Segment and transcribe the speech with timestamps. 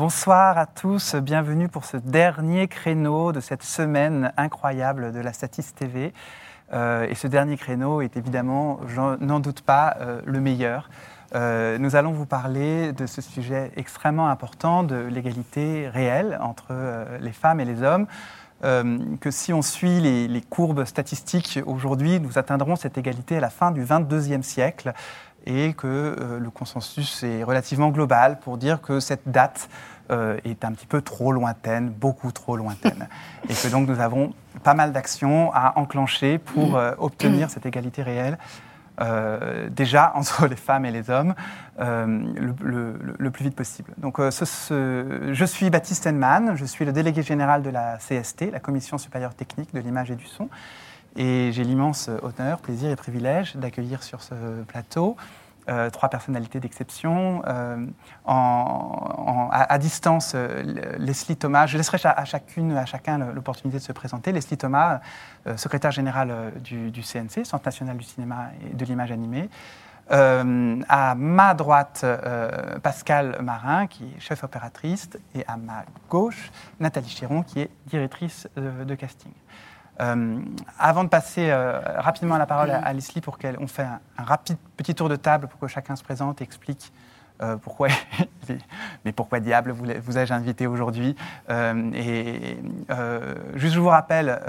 [0.00, 5.74] Bonsoir à tous, bienvenue pour ce dernier créneau de cette semaine incroyable de la Statis
[5.74, 6.14] TV.
[6.72, 10.88] Euh, et ce dernier créneau est évidemment, je n'en doute pas, euh, le meilleur.
[11.34, 16.72] Euh, nous allons vous parler de ce sujet extrêmement important de l'égalité réelle entre
[17.20, 18.06] les femmes et les hommes.
[18.62, 23.50] que si on suit les, les courbes statistiques aujourd'hui, nous atteindrons cette égalité à la
[23.50, 24.94] fin du 22e siècle
[25.46, 29.68] et que euh, le consensus est relativement global pour dire que cette date
[30.10, 33.08] euh, est un petit peu trop lointaine, beaucoup trop lointaine.
[33.48, 38.02] et que donc nous avons pas mal d'actions à enclencher pour euh, obtenir cette égalité
[38.02, 38.38] réelle.
[39.70, 41.34] déjà entre les femmes et les hommes
[41.78, 43.92] le, plus vite possible.
[43.96, 48.98] Donc, je suis Baptiste Henman, je suis le délégué général de la CST, la Commission
[48.98, 50.50] supérieure technique de l'image et du son.
[51.16, 55.16] Et j'ai l'immense honneur, plaisir et privilège d'accueillir sur ce plateau
[55.70, 57.42] euh, trois personnalités d'exception.
[57.46, 57.86] Euh,
[58.26, 64.32] à, distance, euh, Leslie Thomas, je laisserai à chacune, à chacun l'opportunité de se présenter.
[64.32, 65.00] Leslie Thomas,
[65.56, 69.48] secrétaire général du, du, CNC, Centre national du cinéma et de l'image animée.
[70.10, 72.04] à ma droite,
[72.82, 78.48] Pascal Marin, qui est chef opératrice, et à ma gauche, Nathalie Chiron, qui est directrice
[78.56, 79.32] de casting.
[80.00, 80.38] Euh,
[80.78, 84.94] avant de passer euh, rapidement la parole à, Leslie pour qu'on fasse un, rapide petit
[84.94, 86.92] tour de table pour que chacun se présente et explique
[87.42, 87.88] euh, pourquoi,
[89.04, 91.16] mais pourquoi diable vous, vous ai-je invité aujourd'hui?
[91.50, 92.58] Et
[93.54, 94.40] juste, je vous rappelle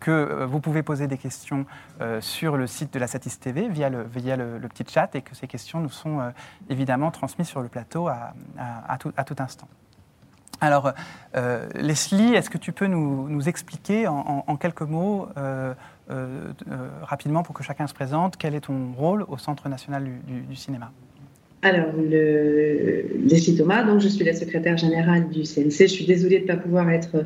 [0.00, 1.66] que vous pouvez poser des questions
[2.20, 5.34] sur le site de la Satis TV via le, via le, petit chat et que
[5.34, 6.32] ces questions nous sont
[6.68, 8.34] évidemment transmises sur le plateau à,
[8.88, 9.68] à, tout, à tout instant.
[10.62, 10.92] Alors,
[11.36, 15.74] euh, Leslie, est-ce que tu peux nous, expliquer en, quelques mots, euh,
[16.08, 16.50] euh,
[17.02, 20.04] rapidement, pour que chacun se présente, quel est ton rôle au Centre national
[20.48, 20.92] du, cinéma?
[21.62, 25.80] Alors, le, Leslie Thomas, donc je suis la secrétaire générale du CNC.
[25.80, 27.24] Je suis désolée de ne pas pouvoir être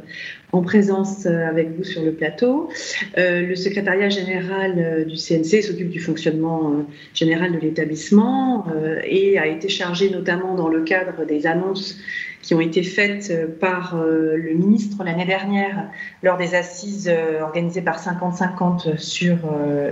[0.52, 2.70] en présence avec vous sur le plateau.
[3.16, 8.66] le secrétariat général du CNC s'occupe du fonctionnement général de l'établissement
[9.04, 11.98] et a été chargé notamment dans le cadre des annonces
[12.46, 15.90] qui ont été faites euh, par euh, le ministre l'année dernière
[16.22, 19.38] lors des assises euh, organisées par 50-50 sur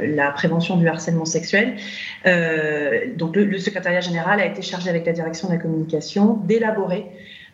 [0.03, 1.76] la prévention du harcèlement sexuel.
[3.16, 7.06] donc le, secrétariat général a été chargé avec la direction de la communication d'élaborer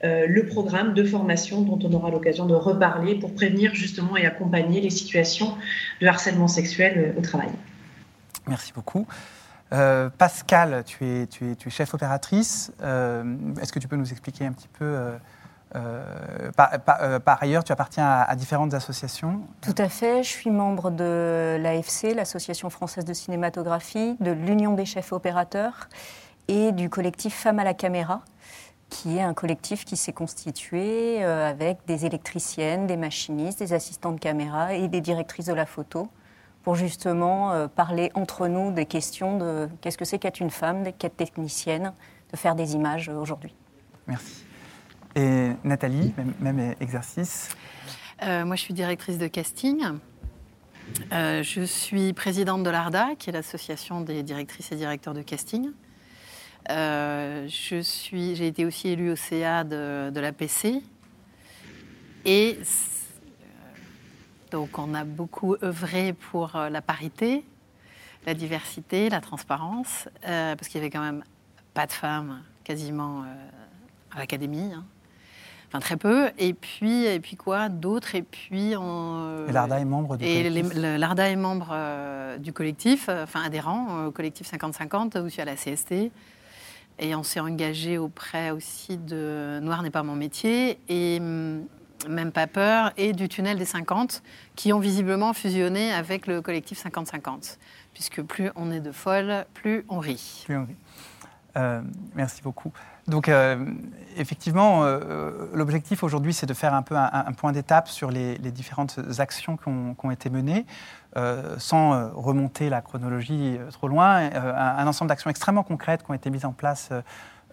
[0.03, 4.81] le programme de formation dont on aura l'occasion de reparler pour prévenir justement et accompagner
[4.81, 5.55] les situations
[6.01, 7.51] de harcèlement sexuel au travail.
[8.49, 9.07] Merci beaucoup.
[9.73, 11.29] Euh, Pascal, tu es,
[11.69, 12.73] chef opératrice.
[12.83, 14.99] Euh, est-ce que tu peux nous expliquer un petit peu
[15.77, 19.43] euh, par, ailleurs, tu appartiens à, différentes associations?
[19.61, 20.23] Tout à fait.
[20.23, 25.89] Je suis membre de l'AFC, l'Association française de cinématographie, de l'Union des chefs opérateurs
[26.49, 28.23] et du collectif Femmes à la caméra,
[28.89, 34.19] qui est un collectif qui s'est constitué avec des électriciennes, des machinistes, des assistants de
[34.19, 36.09] caméra et des directrices de la photo
[36.63, 40.93] pour justement euh, parler entre nous des questions de qu'est-ce que c'est qu'être une femme,
[40.99, 41.93] qu'être technicienne,
[42.33, 43.55] de faire des images aujourd'hui.
[44.07, 44.45] Merci.
[45.17, 47.49] Et Nathalie, même, exercice
[48.23, 49.83] euh, Moi, je suis directrice de casting.
[51.13, 55.71] Euh, je suis présidente de l'ARDA, qui est l'association des directrices et directeurs de casting.
[56.69, 60.83] je suis, j'ai été aussi élue au CA de, de la PC.
[62.25, 62.59] Et
[64.51, 67.45] donc on a beaucoup œuvré pour euh, la parité,
[68.27, 71.23] la diversité, la transparence, euh, parce qu'il y avait quand même
[71.75, 73.25] pas de femmes quasiment euh,
[74.15, 74.73] à l'académie.
[74.75, 74.85] Hein.
[75.69, 76.31] Enfin, très peu.
[76.37, 78.17] Et puis, et puis quoi D'autres.
[78.17, 78.75] Et puis.
[78.77, 84.07] On, et l'ARDA est membre du et collectif L'ARDA est membre du collectif, enfin adhérent
[84.07, 86.11] au collectif 50-50, aussi à la CST.
[86.99, 90.81] Et on s'est engagé auprès aussi de Noir n'est pas mon métier.
[90.89, 91.65] Et hum,
[92.09, 94.23] même pas peur, et du tunnel des 50,
[94.57, 97.59] qui ont visiblement fusionné avec le collectif 50-50.
[97.93, 100.45] Puisque plus on est de folles, plus on rit.
[100.47, 100.77] Plus on rit.
[101.57, 101.81] Euh,
[102.15, 102.73] merci beaucoup.
[103.09, 103.65] Donc, euh,
[104.17, 109.01] effectivement, euh, l'objectif aujourd'hui, c'est de faire un peu un, point d'étape sur les, différentes
[109.19, 110.65] actions qui ont, été menées,
[111.59, 114.31] sans remonter la chronologie trop loin.
[114.33, 116.91] un, ensemble d'actions extrêmement concrètes qui ont été mises en place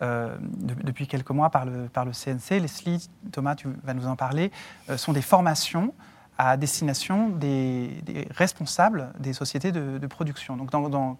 [0.02, 2.60] euh, depuis quelques mois par le, par le CNC.
[2.62, 4.52] Leslie, Thomas, tu vas nous en parler,
[4.90, 5.94] euh, sont des formations
[6.38, 7.90] à destination des,
[8.30, 10.56] responsables des sociétés de, production.
[10.56, 10.70] Donc,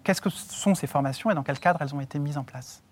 [0.04, 2.84] qu'est-ce que sont ces formations et dans quel cadre elles ont été mises en place?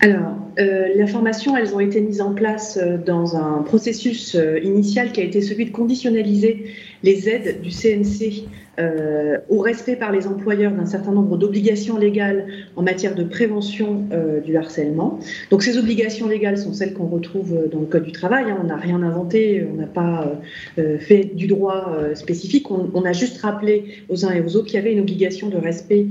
[0.00, 5.20] Alors, euh, les formations, elles ont été mises en place dans un processus initial qui
[5.20, 6.70] a été celui de conditionnaliser
[7.02, 12.46] les aides du CNC euh, au respect par les employeurs d'un certain nombre d'obligations légales
[12.76, 15.18] en matière de prévention euh, du harcèlement.
[15.50, 18.44] Donc ces obligations légales sont celles qu'on retrouve dans le Code du travail.
[18.50, 18.58] Hein.
[18.62, 20.30] On n'a rien inventé, on n'a pas
[20.78, 22.70] euh, fait du droit spécifique.
[22.70, 25.56] On, a juste rappelé aux uns et aux autres qu'il y avait une obligation de
[25.56, 26.06] respect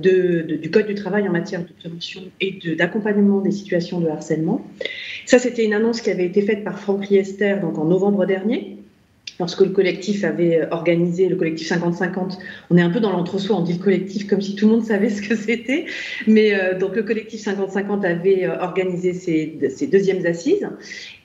[0.00, 4.64] du Code du travail en matière de prévention et d'accompagnement des situations de harcèlement.
[5.26, 8.79] Ça, c'était une annonce qui avait été faite par Franck Riester donc en novembre dernier
[9.40, 12.38] lorsque le collectif avait organisé, le collectif 50-50,
[12.70, 14.84] on est un peu dans l'entre-soi, on dit le collectif comme si tout le monde
[14.84, 15.86] savait ce que c'était,
[16.26, 20.68] mais euh, donc le collectif 50-50 avait euh, organisé ses, deuxièmes assises,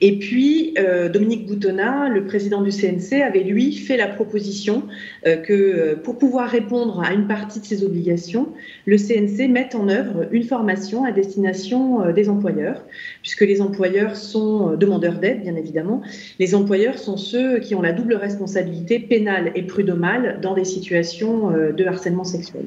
[0.00, 4.84] et puis euh, Dominique Boutonnat, le président du CNC, avait lui fait la proposition
[5.24, 8.48] que pour pouvoir répondre à une partie de ses obligations,
[8.86, 12.82] le CNC mette en œuvre une formation à destination des employeurs,
[13.26, 16.00] puisque les employeurs sont demandeurs d'aide, bien évidemment,
[16.38, 21.50] les employeurs sont ceux qui ont la double responsabilité pénale et prud'homale dans des situations
[21.50, 22.66] euh, de harcèlement sexuel.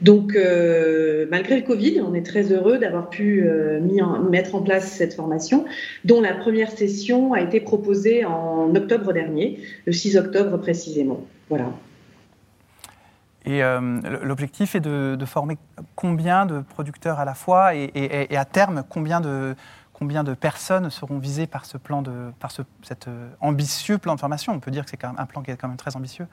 [0.00, 3.78] Donc, euh, malgré le Covid, on est très heureux d'avoir pu euh,
[4.28, 5.66] mettre en place cette formation,
[6.04, 11.24] dont la première session a été proposée en octobre dernier, le 6 octobre précisément.
[11.48, 11.70] Voilà.
[13.44, 13.60] Et
[14.22, 15.58] l'objectif est de, former
[15.96, 19.56] combien de producteurs à la fois et à terme combien de,
[20.02, 22.10] combien de personnes seront visées par ce plan de,
[22.40, 25.20] par ce, cet euh, ambitieux plan de formation On peut dire que c'est quand même
[25.20, 26.26] un plan qui est quand même très ambitieux.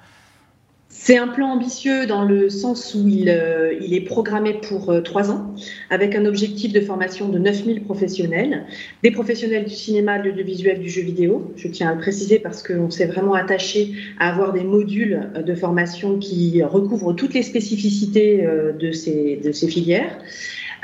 [0.92, 5.02] C'est un plan ambitieux dans le sens où il, euh, il est programmé pour euh,
[5.02, 5.54] trois ans,
[5.92, 8.66] avec un objectif de formation de 9000 professionnels,
[9.04, 11.54] des professionnels du cinéma, de l'audiovisuel, du jeu vidéo.
[11.56, 15.54] Je tiens à le préciser parce qu'on s'est vraiment attaché à avoir des modules de
[15.54, 18.44] formation qui recouvrent toutes les spécificités
[18.80, 20.18] de ces, de ces filières.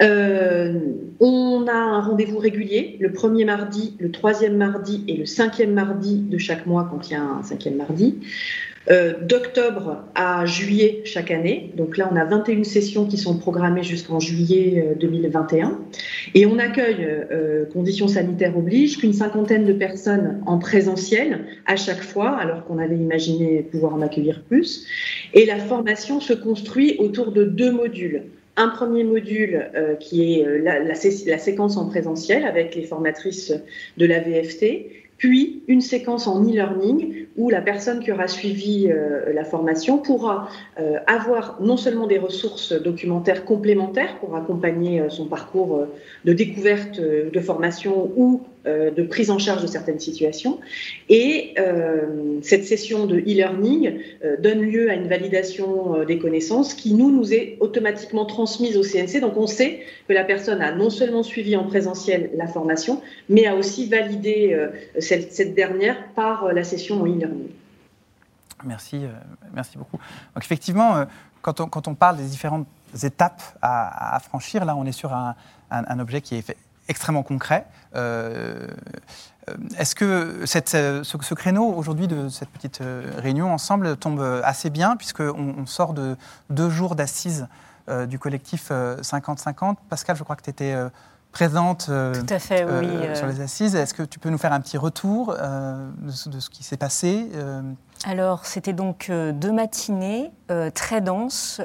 [0.01, 0.79] Euh,
[1.19, 6.17] on a un rendez-vous régulier, le premier mardi, le troisième mardi et le cinquième mardi
[6.17, 8.19] de chaque mois quand il y a un cinquième mardi.
[8.91, 11.71] Euh, d'octobre à juillet chaque année.
[11.75, 15.69] Donc là, on a 21 sessions qui sont programmées jusqu'en juillet 2021.
[15.69, 15.71] Euh,
[16.35, 17.07] et on accueille,
[17.73, 22.97] conditions sanitaires obligent, qu'une cinquantaine de personnes en présentiel à chaque fois, alors qu'on avait
[22.97, 24.85] imaginé pouvoir en accueillir plus.
[25.33, 28.25] Et la formation se construit autour de deux modules
[28.57, 33.53] un premier module euh, qui est euh, la, séquence en présentiel avec les formatrices
[33.97, 34.87] de la VFT,
[35.17, 40.49] puis une séquence en e-learning où la personne qui aura suivi euh, la formation pourra
[41.07, 45.87] avoir non seulement des ressources documentaires complémentaires pour accompagner son parcours
[46.25, 50.59] de découverte de formation ou euh, de prise en charge de certaines situations.
[51.09, 56.93] Et euh, cette session de e-learning euh, donne lieu à une validation des connaissances qui,
[56.93, 59.21] nous, nous est automatiquement transmise au CNC.
[59.21, 63.45] Donc on sait que la personne a non seulement suivi en présentiel la formation, mais
[63.45, 64.57] a aussi validé
[64.99, 67.49] cette, dernière par la session en e-learning.
[68.63, 69.01] Merci,
[69.53, 69.97] merci beaucoup.
[70.33, 71.05] Donc effectivement,
[71.41, 72.67] quand on, quand on, parle des différentes
[73.03, 75.35] étapes à, franchir, là on est sur un,
[75.69, 76.57] un objet qui est fait
[76.87, 77.65] extrêmement concret.
[77.95, 78.67] Euh,
[79.49, 84.69] euh, est-ce que cette, ce, créneau aujourd'hui de cette petite euh, réunion ensemble tombe assez
[84.69, 86.15] bien puisqu'on on sort de
[86.49, 87.47] deux jours d'assises
[88.07, 90.75] du collectif 50-50 Pascal, je crois que tu étais
[91.31, 93.15] présente Tout à fait, oui.
[93.15, 93.75] sur les assises.
[93.75, 97.29] Est-ce que tu peux nous faire un petit retour de, ce qui s'est passé
[98.05, 100.31] Alors, c'était donc deux matinées
[100.73, 101.61] très denses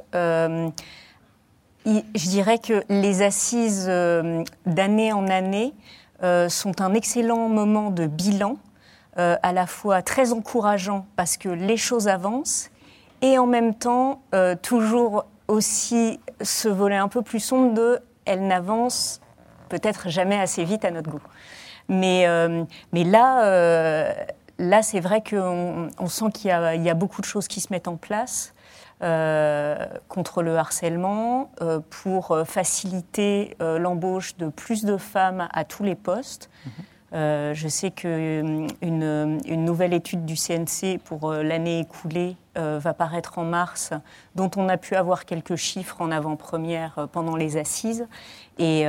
[1.86, 5.72] je dirais que les assises euh, d'année en année
[6.22, 8.56] euh, sont un excellent moment de bilan,
[9.18, 12.70] euh, à la fois très encourageant parce que les choses avancent
[13.22, 14.22] et en même temps
[14.62, 19.20] toujours aussi ce volet un peu plus sombre de elles n'avancent
[19.68, 21.20] peut-être jamais assez vite à notre goût.
[21.88, 22.26] Mais,
[22.92, 24.14] mais là,
[24.60, 27.72] là c'est vrai qu'on on sent qu'il y, y, a beaucoup de choses qui se
[27.72, 28.54] mettent en place.
[29.02, 35.84] Euh, contre le harcèlement, euh, pour euh, faciliter l'embauche de plus de femmes à tous
[35.84, 36.50] les postes.
[36.66, 37.54] Mhm.
[37.54, 43.92] je sais qu'une une nouvelle étude du CNC pour l'année écoulée va paraître en mars,
[44.34, 48.06] dont on a pu avoir quelques chiffres en avant-première pendant les assises.
[48.58, 48.86] Et,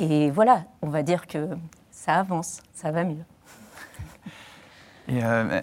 [0.00, 1.48] et voilà, on va dire que
[1.90, 3.24] ça avance, ça va mieux.
[5.08, 5.60] Et euh,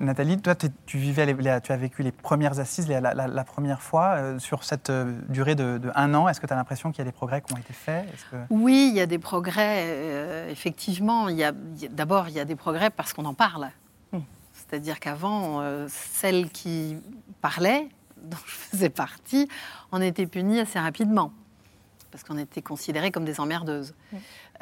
[0.00, 4.14] Nathalie, toi, tu, vivais tu as vécu les premières assises la, première fois.
[4.16, 7.02] Euh, sur cette euh, durée de, un an, est-ce que tu as l'impression qu'il y
[7.02, 8.06] a des progrès qui ont été faits?
[8.50, 10.50] Oui, il y a des progrès.
[10.50, 11.28] effectivement,
[11.90, 13.70] d'abord, il y a des progrès parce qu'on en parle.
[14.12, 14.20] Hmm.
[14.52, 16.96] C'est-à-dire qu'avant, celles qui
[17.40, 17.88] parlaient,
[18.24, 19.48] dont je faisais partie,
[19.92, 21.32] on était punies assez rapidement
[22.14, 23.92] parce qu'on était considérées comme des emmerdeuses.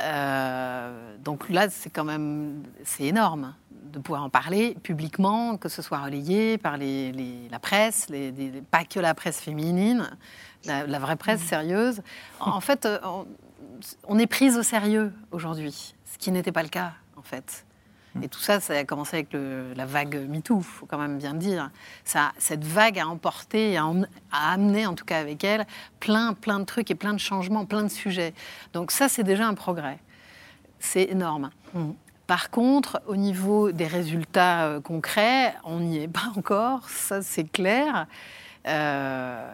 [0.03, 1.23] Hmm.
[1.23, 5.99] donc là, c'est quand même c'est énorme de pouvoir en parler publiquement, que ce soit
[5.99, 8.33] relayé par les, les- la presse, les-
[8.71, 10.11] pas que la presse féminine,
[10.65, 12.01] la, la vraie presse sérieuse.
[12.41, 13.27] En fait, euh, on,
[14.09, 17.67] on est prise au sérieux aujourd'hui, ce qui n'était pas le cas, en fait.
[18.21, 21.17] Et tout ça, ça a commencé avec le- la vague MeToo, il faut quand même
[21.17, 21.71] bien dire.
[22.05, 23.91] Ça, cette vague a emporté, a,
[24.31, 25.67] amené en tout cas avec elle
[25.99, 28.35] plein, plein de trucs et plein de changements, plein de sujets.
[28.75, 29.99] Donc ça, c'est déjà un progrès.
[30.79, 31.51] C'est énorme.
[32.27, 37.45] Par contre, au niveau des résultats euh, concrets, on n'y est pas encore, ça c'est
[37.45, 38.07] clair.
[38.67, 39.53] Euh,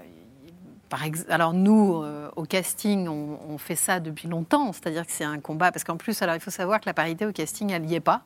[0.88, 5.12] par ex- alors nous, euh, au casting, on, on fait ça depuis longtemps, c'est-à-dire que
[5.12, 7.70] c'est un combat, parce qu'en plus, alors il faut savoir que la parité au casting,
[7.70, 8.22] elle n'y est pas.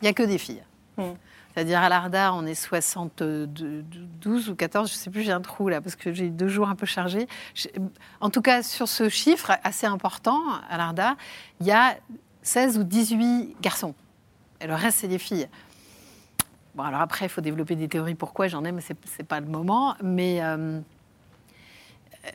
[0.00, 0.62] Il n'y a que des filles.
[0.96, 1.02] Mm.
[1.54, 5.68] C'est-à-dire à l'ARDA, on est 72 ou 14, je ne sais plus, j'ai un trou
[5.68, 7.28] là, parce que j'ai eu deux jours un peu chargés.
[8.20, 11.16] En tout cas, sur ce chiffre assez important, à l'ARDA,
[11.60, 11.96] il y a
[12.42, 13.94] 16 ou 18 garçons.
[14.60, 15.48] Et le reste, c'est des filles.
[16.74, 19.38] Bon, alors après, il faut développer des théories pourquoi j'en ai, mais ce n'est pas
[19.38, 19.94] le moment.
[20.02, 20.80] Mais euh,
[22.24, 22.30] euh,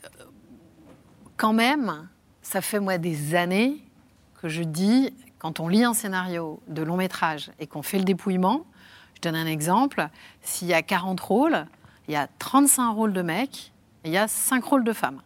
[1.36, 2.08] quand même,
[2.42, 3.84] ça fait moi des années
[4.42, 8.04] que je dis, quand on lit un scénario de long métrage et qu'on fait le
[8.04, 8.66] dépouillement,
[9.16, 10.08] je donne un exemple,
[10.42, 11.66] s'il y a 40 rôles,
[12.08, 15.22] il y a 35 rôles de mecs et il y a 5 rôles de femmes.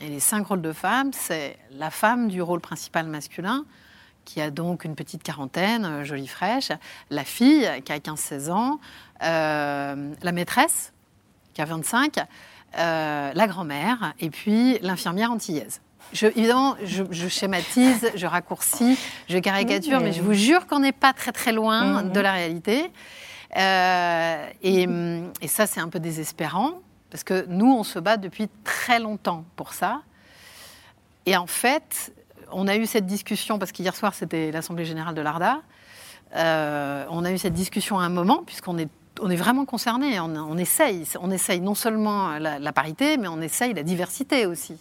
[0.00, 3.64] Et les 5 rôles de femmes, c'est la femme du rôle principal masculin,
[4.24, 6.70] qui a donc une petite quarantaine, euh, jolie fraîche,
[7.10, 8.78] la fille qui a 15-16 ans,
[9.22, 10.92] euh, la maîtresse
[11.54, 12.18] qui a 25,
[12.78, 15.80] euh, la grand-mère et puis l'infirmière antillaise.
[16.12, 18.98] Je, évidemment, je, je schématise, je raccourcis,
[19.28, 22.12] je caricature, Oui, mais- mais je vous jure qu'on n'est pas très très loin Mhm.
[22.12, 22.90] de la réalité.
[23.56, 24.86] Euh, et,
[25.40, 26.72] et ça, c'est un peu désespérant,
[27.10, 30.02] parce que nous, on se bat depuis très longtemps pour ça.
[31.26, 32.12] Et en fait,
[32.52, 35.60] on a eu cette discussion, parce qu'hier soir, c'était l'Assemblée générale de l'ARDA.
[36.36, 38.88] Euh, on a eu cette discussion à un moment, puisqu'on est,
[39.20, 40.18] on est vraiment concerné.
[40.20, 41.04] On, on essaye.
[41.20, 44.76] On essaye non seulement la, la parité, mais on essaye la diversité aussi.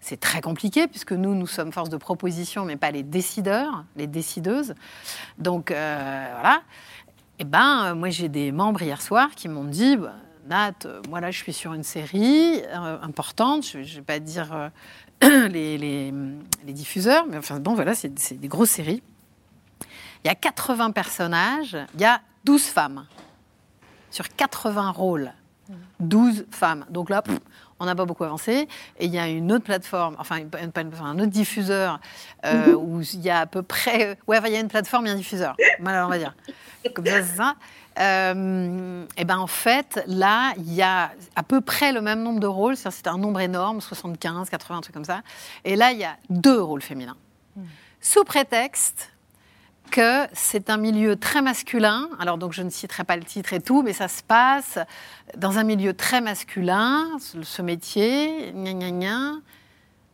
[0.00, 4.06] C'est très compliqué, puisque nous, nous sommes force de proposition, mais pas les décideurs, les
[4.06, 4.74] décideuses.
[5.38, 6.62] Donc, euh, voilà.
[7.38, 10.14] Eh ben, euh, moi, j'ai des membres hier soir qui m'ont dit bah,
[10.48, 13.64] Nat, euh, moi là, je suis sur une série importante.
[13.64, 14.70] Je ne vais pas dire
[15.22, 16.12] les,
[16.64, 19.02] diffuseurs, mais enfin, bon, voilà, c'est c'est des grosses séries.
[20.24, 23.06] Il y a 80 personnages, il y a 12 femmes.
[24.10, 25.32] Sur 80 rôles,
[26.00, 26.84] 12 femmes.
[26.90, 27.38] Donc là, pff,
[27.80, 28.68] on n'a pas beaucoup avancé.
[28.98, 30.50] Et il y a une autre plateforme, enfin, une-
[31.02, 31.98] un autre diffuseur,
[32.46, 34.16] euh, où il y a à peu près.
[34.28, 35.56] Ouais, enfin, il y a une plateforme et un diffuseur.
[35.80, 36.34] Voilà, on va dire.
[36.94, 37.54] Comme ça, c'est ça.
[37.98, 42.40] Euh, et ben en fait, là, il y a à peu près le même nombre
[42.40, 42.76] de rôles.
[42.76, 45.22] C'est un nombre énorme, 75, 80, un truc comme ça.
[45.64, 47.16] Et là, il y a deux rôles féminins.
[48.00, 49.10] Sous prétexte
[49.90, 52.08] que c'est un milieu très masculin.
[52.18, 54.78] Alors donc je ne citerai pas le titre et tout, mais ça se passe
[55.36, 59.34] dans un milieu très masculin, ce métier, gna.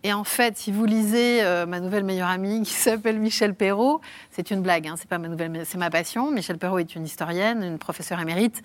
[0.03, 4.01] Et en fait, si vous lisez euh, ma nouvelle meilleure amie qui s'appelle Michel Perrault,
[4.31, 6.31] c'est une blague, hein, c'est pas ma nouvelle, c'est ma passion.
[6.31, 8.63] Michel Perrault est une historienne, une professeure émérite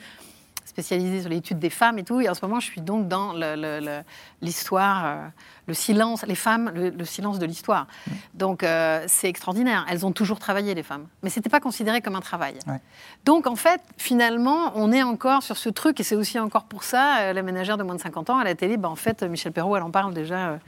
[0.65, 2.22] spécialisée sur l'étude des femmes et tout.
[2.22, 4.01] Et en ce moment, je suis donc dans le- le- le-
[4.41, 5.27] l'histoire, euh,
[5.68, 7.88] le silence, les femmes, le, le silence de l'histoire.
[8.34, 9.86] Donc euh, c'est extraordinaire.
[9.89, 11.08] Elles ont toujours travaillé, les femmes.
[11.24, 12.56] Mais c'était pas considéré comme un travail.
[12.68, 12.80] Ouais.
[13.25, 16.84] Donc en fait, finalement, on est encore sur ce truc, et c'est aussi encore pour
[16.84, 19.24] ça, euh, la ménagère de moins de 50 ans à la télé, ben, en fait,
[19.24, 20.60] Michel Perrault, elle en parle déjà.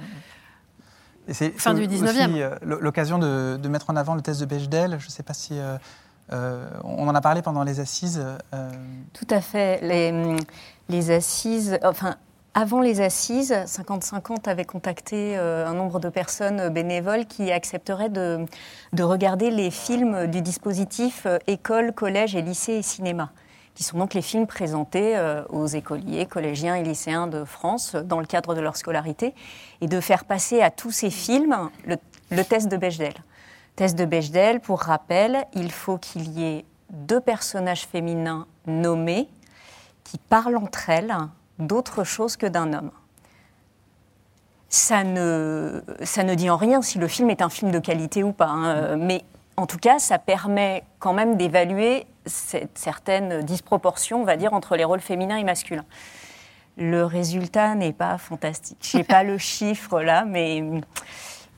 [1.27, 2.35] Et c'est Fin du aussi, 19e.
[2.35, 4.97] euh, l'occasion de, de mettre en avant le test de Bechdel.
[4.99, 5.77] Je ne sais pas si euh,
[6.31, 8.23] euh, on en a parlé pendant les assises.
[8.53, 8.71] euh,
[9.13, 9.79] Tout à fait.
[10.89, 12.15] Les, assises, enfin,
[12.53, 18.45] avant les assises, 50-50 avait contacté euh, un nombre de personnes bénévoles qui accepteraient de,
[18.93, 23.31] de regarder les films du dispositif école, collège et lycée et cinéma,
[23.75, 28.25] qui sont donc les films présentés aux écoliers, collégiens et lycéens de France dans le
[28.27, 29.33] cadre de leur scolarité,
[29.81, 31.97] et de faire passer à tous ces films le,
[32.31, 33.13] le test de Bechdel.
[33.75, 39.27] Test de Bechdel, pour rappel, il faut qu'il y ait deux personnages féminins nommés
[40.03, 41.15] qui parlent entre elles
[41.59, 42.91] d'autre chose que d'un homme.
[44.69, 48.23] Ça ne, ça ne dit en rien si le film est un film de qualité
[48.23, 49.23] ou pas, hein, mais
[49.55, 54.75] en tout cas, ça permet quand même d'évaluer cette certaine disproportion, on va dire, entre
[54.75, 55.85] les rôles féminins et masculins.
[56.77, 58.79] Le résultat n'est pas fantastique.
[58.81, 60.63] Je n'ai pas le chiffre là, mais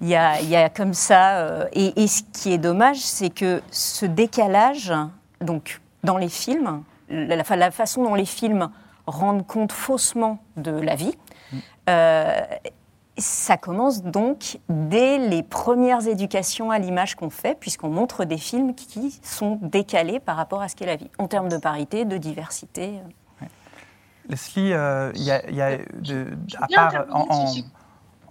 [0.01, 1.37] il y a, il y a comme ça.
[1.37, 4.93] euh, et, et ce qui est dommage, c'est que ce décalage,
[5.41, 8.69] donc dans les films, la, la- la façon dont les films
[9.07, 11.13] rendent compte faussement de la vie,
[11.89, 12.41] euh,
[13.17, 18.75] ça commence donc dès les premières éducations à l'image qu'on fait, puisqu'on montre des films
[18.75, 22.17] qui sont décalés par rapport à ce qu'est la vie, en termes de parité, de
[22.17, 22.99] diversité.
[24.27, 26.27] Leslie, euh, il y a, y a de,
[26.59, 27.45] à part en, en,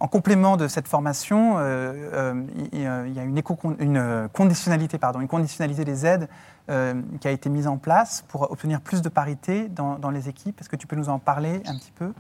[0.09, 2.43] complément de cette formation, euh, euh,
[2.73, 3.43] il y a une,
[3.81, 6.29] une conditionnalité des aides
[6.67, 10.61] qui a été mise en place pour obtenir plus de parité dans, les équipes.
[10.61, 12.13] Est-ce que tu peux nous en parler un petit peu?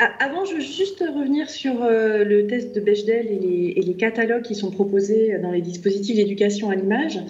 [0.00, 4.42] Ah, avant, je veux juste revenir sur euh, le test de Bechdel et les, catalogues
[4.42, 7.20] qui sont proposés dans les dispositifs d'éducation à l'image,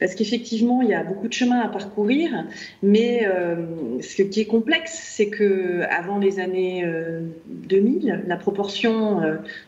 [0.00, 2.46] parce qu'effectivement, il y a beaucoup de chemin à parcourir,
[2.82, 3.56] mais euh,
[4.00, 6.90] ce qui est complexe, c'est que avant les années
[7.46, 9.20] 2000, euh, la proportion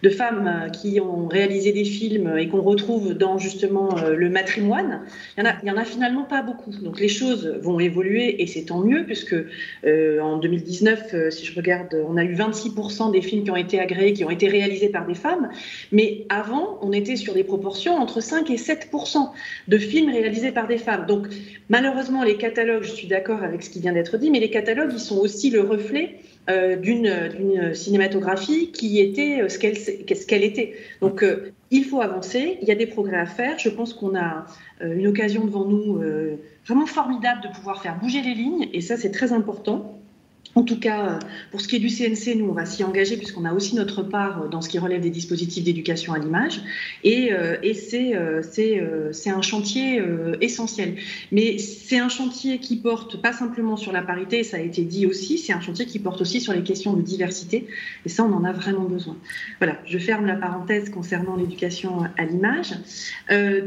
[0.02, 5.02] de femmes qui ont réalisé des films et qu'on retrouve dans justement le matrimoine,
[5.36, 6.70] il y, en a, il y en a finalement pas beaucoup.
[6.82, 9.36] Donc les choses vont évoluer et c'est tant mieux, puisque
[9.84, 13.80] en 2019, si je regarde, on a eu 20 26% des films qui ont été
[13.80, 15.48] agréés, qui ont été réalisés par des femmes.
[15.92, 19.30] Mais avant, on était sur des proportions entre 5 et 7%
[19.68, 21.06] de films réalisés par des femmes.
[21.06, 21.26] Donc,
[21.68, 24.92] malheureusement, les catalogues, je suis d'accord avec ce qui vient d'être dit, mais les catalogues,
[24.92, 26.16] ils sont aussi le reflet
[26.48, 30.74] euh, d'une cinématographie qui était euh, ce qu'elle était.
[31.00, 33.58] Donc, euh, il faut avancer, il y a des progrès à faire.
[33.58, 34.46] Je pense qu'on a
[34.80, 36.00] une occasion devant nous
[36.64, 39.95] vraiment formidable de pouvoir faire bouger les lignes, et ça, c'est très important.
[40.56, 41.18] En tout cas,
[41.50, 44.02] pour ce qui est du CNC, nous, on va s'y engager puisqu'on a aussi notre
[44.02, 46.62] part dans ce qui relève des dispositifs d'éducation à l'image.
[47.04, 50.02] Et, euh, et c'est, euh, euh, un chantier
[50.40, 50.94] essentiel.
[51.30, 55.04] Mais c'est un chantier qui porte pas simplement sur la parité, ça a été dit
[55.04, 57.66] aussi, c'est un chantier qui porte aussi sur les questions de diversité.
[58.06, 59.18] Et ça, on en a vraiment besoin.
[59.58, 62.72] Voilà, je ferme la parenthèse concernant l'éducation à l'image.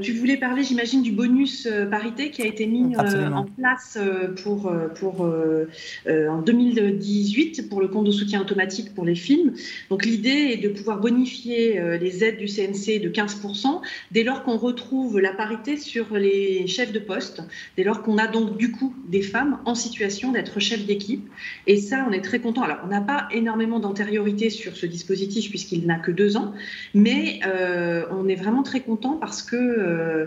[0.01, 3.99] tu voulais parler, j'imagine, du bonus parité qui a été mis en place
[4.41, 9.53] pour, pour en 2000 18 pour le compte de soutien automatique pour les films.
[9.89, 13.81] Donc l'idée est de pouvoir bonifier euh, les aides du CNC de 15%
[14.11, 17.41] dès lors qu'on retrouve la parité sur les chefs de poste,
[17.77, 21.27] dès lors qu'on a donc du coup des femmes en situation d'être chef d'équipe.
[21.67, 22.63] Et ça, on est très content.
[22.63, 26.53] Alors on n'a pas énormément d'antériorité sur ce dispositif puisqu'il n'a que deux ans,
[26.93, 30.25] mais euh, on est vraiment très content parce que euh,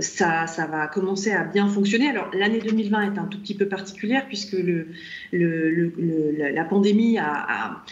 [0.00, 2.08] ça, ça va commencer à bien fonctionner.
[2.08, 4.88] Alors l'année 2020 est un tout petit peu particulière puisque le,
[5.32, 7.82] le la pandémie a,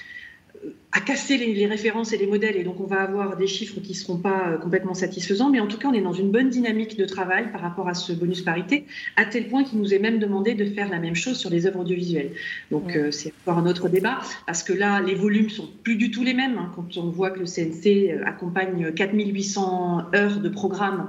[0.94, 3.92] à casser les, références et les modèles, et donc on va avoir des chiffres qui
[3.92, 6.50] ne seront pas euh, complètement satisfaisants, mais en tout cas, on est dans une bonne
[6.50, 8.84] dynamique de travail par rapport à ce bonus parité,
[9.16, 11.66] à tel point qu'il nous est même demandé de faire la même chose sur les
[11.66, 12.32] œuvres audiovisuelles.
[12.70, 16.10] Donc euh, c'est encore un autre débat, parce que là, les volumes sont plus du
[16.10, 16.58] tout les mêmes.
[16.58, 16.70] Hein.
[16.76, 21.08] quand on voit que le CNC euh, accompagne 4800 heures de programme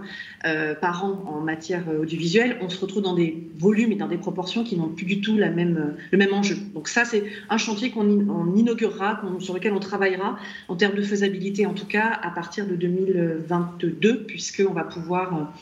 [0.82, 4.64] par an en matière audiovisuelle, on se retrouve dans des volumes et dans des proportions
[4.64, 6.58] qui n'ont plus du tout la même, le même enjeu.
[6.74, 11.66] Donc ça, c'est un chantier qu'on inaugurera, sur lequel on travaillera en termes de faisabilité,
[11.66, 15.54] en tout cas à partir de 2022, puisqu'on va pouvoir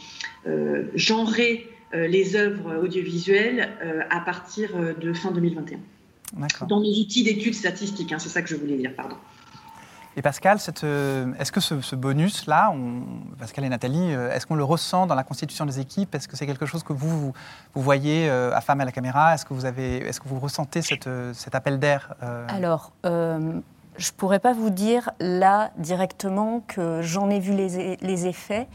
[0.47, 5.78] euh, genrer euh, les œuvres audiovisuelles euh, à partir de fin 2021.
[6.67, 9.17] Dans nos outils d'études statistiques, hein, c'est ça que je voulais dire, pardon.
[10.17, 12.74] Et Pascal, est-ce que ce, bonus-là,
[13.39, 16.13] Pascal et Nathalie, est-ce qu'on le ressent dans la constitution des équipes?
[16.13, 17.34] Est-ce que c'est quelque chose que vous,
[17.74, 19.34] vous, voyez à femme à la caméra?
[19.34, 22.13] Est-ce que, vous avez, est-ce que vous ressentez cette, cet appel d'air
[22.50, 22.91] Alors,
[23.98, 28.68] je ne pourrais pas vous dire là directement que j'en ai vu les, effets.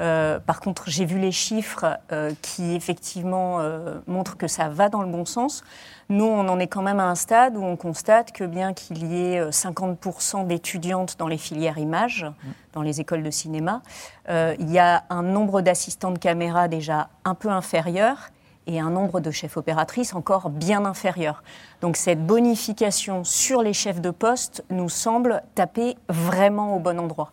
[0.00, 4.88] Euh, par contre, j'ai vu les chiffres euh, qui effectivement euh, montrent que ça va
[4.88, 5.62] dans le bon sens.
[6.08, 9.06] Nous, on en est quand même à un stade où on constate que bien qu'il
[9.06, 12.26] y ait 50% d'étudiantes dans les filières images,
[12.72, 13.80] dans les écoles de cinéma,
[14.28, 18.30] il y a un nombre d'assistants de caméra déjà un peu inférieur
[18.66, 21.42] et un nombre de chefs opératrices encore bien inférieur.
[21.80, 27.30] Donc cette bonification sur les chefs de poste nous semble taper vraiment au bon endroit.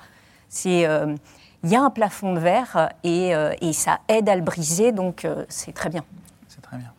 [0.49, 1.15] C'est euh,
[1.63, 4.91] il y a un plafond de verre et, euh, et ça aide à le briser,
[4.91, 6.03] donc euh, c'est très bien.
[6.47, 6.91] C'est très bien.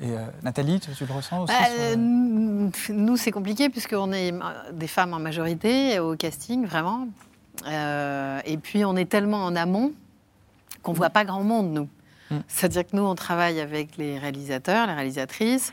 [0.00, 4.32] Et Nathalie, tu, le ressens aussi bah, Nous, c'est compliqué puisqu'on est
[4.72, 7.08] des femmes en majorité au casting, vraiment.
[7.66, 9.90] et puis, on est tellement en amont
[10.84, 11.88] qu'on ne voit pas grand monde, nous.
[12.30, 12.38] Mm.
[12.48, 15.72] C'est-à-dire que nous, on travaille avec les réalisateurs, les réalisatrices,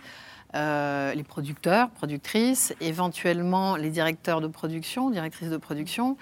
[0.56, 6.16] euh, les producteurs, productrices, éventuellement les directeurs de production, directrices de production.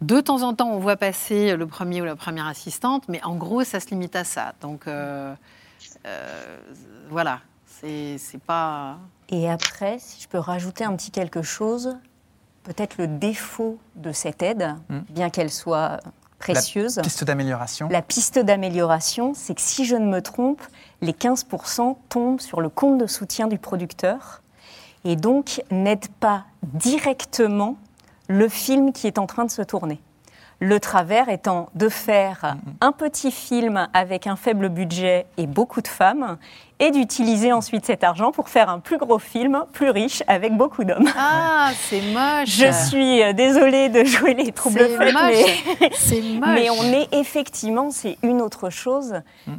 [0.00, 3.34] De temps en temps, on voit passer le premier ou la première assistante, mais en
[3.34, 4.52] gros, ça se limite à ça.
[4.60, 5.34] Donc, euh,
[6.06, 6.56] euh,
[7.10, 8.98] voilà, c'est pas.
[9.30, 11.96] Et après, si je peux rajouter un petit quelque chose,
[12.62, 14.98] peut-être le défaut de cette aide, mm.
[15.10, 15.98] bien qu'elle soit
[16.42, 16.96] précieuse.
[16.96, 17.88] La piste d'amélioration.
[17.88, 20.60] La piste d'amélioration, c'est que si je ne me trompe,
[21.00, 24.42] les 15% tombent sur le compte de soutien du producteur
[25.04, 27.76] et donc n'aident pas directement
[28.28, 30.00] le film qui est en train de se tourner.
[30.60, 35.88] Le travers étant de faire un petit film avec un faible budget et beaucoup de
[35.88, 36.38] femmes,
[36.82, 40.82] et d'utiliser ensuite cet argent pour faire un plus gros film, plus riche, avec beaucoup
[40.82, 41.08] d'hommes.
[41.16, 42.48] Ah, c'est moche.
[42.48, 45.90] Je suis euh, désolée de jouer les troubles faits, mais...
[45.94, 46.48] C'est moche.
[46.54, 49.14] Mais on est effectivement, c'est une autre chose.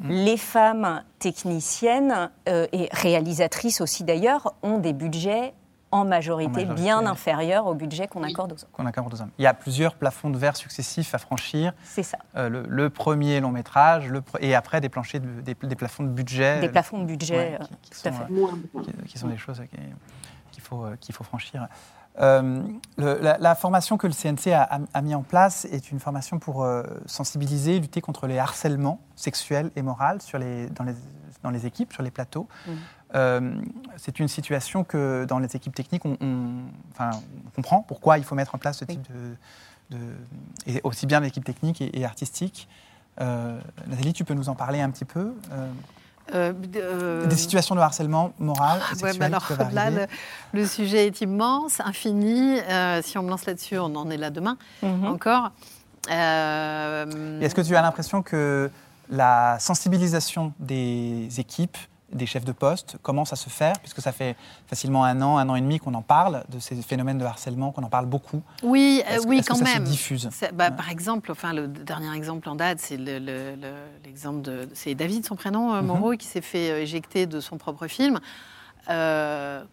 [0.09, 5.53] Les femmes techniciennes euh, et réalisatrices aussi d'ailleurs ont des budgets
[5.93, 6.81] en majorité, En majorité.
[6.81, 8.69] bien inférieurs au budget qu'on accorde aux hommes.
[8.73, 9.31] qu'on accorde aux hommes.
[9.37, 11.73] Il y a plusieurs plafonds de verre successifs à franchir.
[11.83, 12.17] C'est ça.
[12.35, 16.03] Euh, le, le premier long métrage, le et après des planchers, de- des, des plafonds
[16.03, 16.59] de budget.
[16.61, 18.23] Des plafonds de budget, ouais, qui- qui tout à sont, fait.
[18.23, 18.83] euh, Moins.
[18.83, 19.77] qui, qui sont des choses euh, qui-
[20.51, 21.67] qu'il faut, euh, qu'il faut franchir.
[22.19, 22.61] Euh,
[22.97, 25.99] le- la, la formation que le CNC a, a- a mis en place est une
[25.99, 30.93] formation pour euh, sensibiliser, lutter contre les harcèlements sexuels et moraux sur les, dans, les,
[31.41, 32.47] dans les équipes, sur les plateaux.
[32.67, 32.77] Mhm.
[33.15, 33.53] Euh,
[33.97, 37.11] c'est une situation que dans les équipes techniques, on, on- enfin,
[37.47, 38.95] on comprend pourquoi il faut mettre en place ce Oui.
[38.97, 39.07] type
[39.91, 40.13] de, de-
[40.67, 42.67] et aussi bien l'équipe technique et, et artistique.
[43.21, 45.33] Euh, Nathalie, tu peux nous en parler un petit peu
[46.33, 46.53] euh,
[47.27, 50.05] Des situations de harcèlement moral et Ouais, sexuel bah alors qui peuvent là, arriver.
[50.53, 52.59] le, le sujet est immense, infini.
[52.61, 55.05] Euh, si on me lance là-dessus, on en est là demain Mhm.
[55.05, 55.51] encore.
[56.09, 58.69] Euh, Est-ce que tu as l'impression que
[59.09, 61.77] la sensibilisation des équipes,
[62.13, 64.35] des chefs de poste, commence à se faire, puisque ça fait
[64.67, 67.71] facilement un an, un an et demi qu'on en parle, de ces phénomènes de harcèlement,
[67.71, 69.85] qu'on en parle beaucoup Oui, euh, oui, que quand ça même.
[69.85, 70.75] se diffuse bah, Ouais.
[70.75, 73.73] Par exemple, enfin, le dernier exemple en date, c'est le- le- le-
[74.05, 74.67] l'exemple de.
[74.73, 75.87] C'est David, son prénom, euh, Mhm.
[75.87, 78.19] Moreau, qui s'est fait euh, éjecter de son propre film.
[78.89, 79.63] Euh,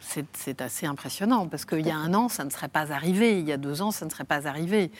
[0.00, 3.38] c'est c'est assez impressionnant parce qu'il y a un an, ça ne serait pas arrivé.
[3.40, 4.90] Il y a deux ans, ça ne serait pas arrivé.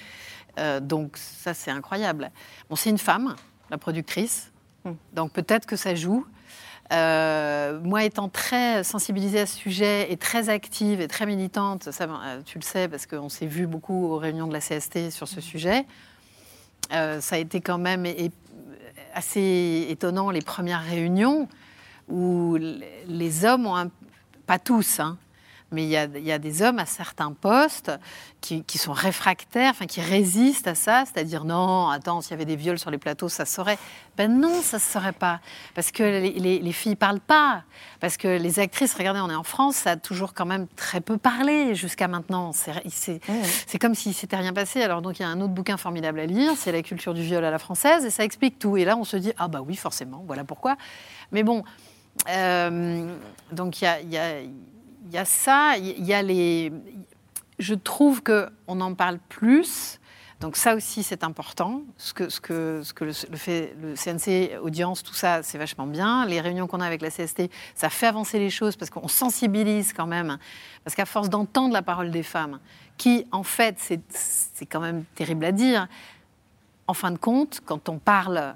[0.58, 2.30] Euh, donc, ça, c'est incroyable.
[2.68, 3.36] Bon, c'est une femme,
[3.70, 4.50] la productrice.
[4.84, 4.92] Mm.
[5.14, 6.26] Donc, peut-être que ça joue.
[6.92, 12.04] Euh, moi, étant très sensibilisée à ce sujet et très active et très militante, ça,
[12.04, 15.28] euh, tu le sais parce qu'on s'est vu beaucoup aux réunions de la CST sur
[15.28, 15.84] ce sujet,
[16.92, 18.06] euh, ça a été quand même
[19.12, 21.48] assez étonnant les premières réunions
[22.08, 22.56] où
[23.06, 23.90] les hommes ont un,
[24.46, 25.18] pas tous, hein,
[25.70, 27.90] mais il y, a, il y a des hommes à certains postes
[28.40, 32.44] qui, qui sont réfractaires, enfin qui résistent à ça, c'est-à-dire non, attends, s'il y avait
[32.46, 33.78] des viols sur les plateaux, ça se saurait.
[34.16, 35.40] Ben non, ça se saurait pas,
[35.74, 37.64] parce que les, les, les filles parlent pas,
[38.00, 41.00] parce que les actrices, regardez, on est en France, ça a toujours quand même très
[41.00, 42.52] peu parlé jusqu'à maintenant.
[42.52, 44.82] C'est comme s'il s'était rien passé.
[44.82, 47.22] Alors donc il y a un autre bouquin formidable à lire, c'est La culture du
[47.22, 48.76] viol à la française, et ça explique tout.
[48.76, 50.76] Et là on se dit ah bah oui forcément, voilà pourquoi.
[51.30, 51.62] Mais bon,
[52.28, 53.14] euh,
[53.52, 54.40] donc il y a, il y a-
[55.08, 56.72] il y a ça, il y a les.
[57.58, 59.98] Je trouve que on en parle plus.
[60.40, 61.82] Donc ça aussi c'est important.
[61.96, 65.58] Ce que, ce que, ce que le, le fait, le CNC, audience, tout ça, c'est
[65.58, 66.26] vachement bien.
[66.26, 69.92] Les réunions qu'on a avec la CST, ça fait avancer les choses parce qu'on sensibilise
[69.92, 70.38] quand même.
[70.84, 72.60] Parce qu'à force d'entendre la parole des femmes,
[72.98, 75.88] qui en fait, c'est c'est quand même terrible à dire,
[76.86, 78.54] en fin de compte, quand on parle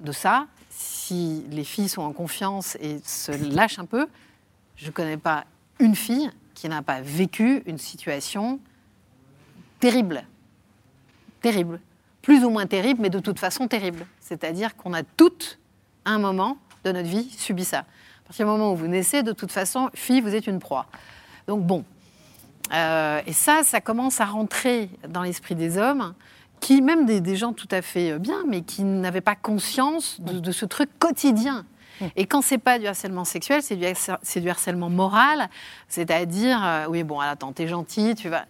[0.00, 4.06] de ça, si les filles sont en confiance et se lâchent un peu,
[4.76, 5.44] je ne connais pas
[5.78, 8.60] une fille qui n'a pas vécu une situation
[9.80, 10.24] terrible.
[11.42, 11.80] Terrible.
[12.22, 14.06] Plus ou moins terrible, mais de toute façon terrible.
[14.20, 15.58] C'est-à-dire qu'on a toutes,
[16.04, 17.80] à un moment de notre vie, subi ça.
[17.80, 20.86] À partir du moment où vous naissez, de toute façon, fille, vous êtes une proie.
[21.46, 21.84] Donc bon.
[22.72, 26.14] Euh, et ça, ça commence à rentrer dans l'esprit des hommes,
[26.60, 30.50] qui, même des, gens tout à fait euh, bien, mais qui n'avaient pas conscience de
[30.50, 31.66] ce truc quotidien.
[32.16, 33.76] Et quand c'est pas du harcèlement sexuel, c'est
[34.40, 35.48] du, harcèlement moral,
[35.88, 38.46] c'est-à-dire, euh, oui, bon, attends, t'es gentil, tu vas.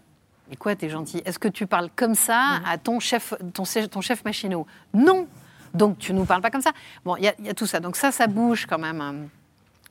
[0.48, 1.22] Mais quoi, t'es gentil?
[1.24, 4.66] Est-ce que tu parles comme ça à ton chef, ton, chef- ton chef machinot?
[4.92, 5.26] Non
[5.72, 6.72] Donc tu nous parles pas comme ça.
[7.04, 7.80] Bon, il y, a- il y a tout ça.
[7.80, 9.00] Donc ça, ça bouge quand même.
[9.00, 9.14] hein,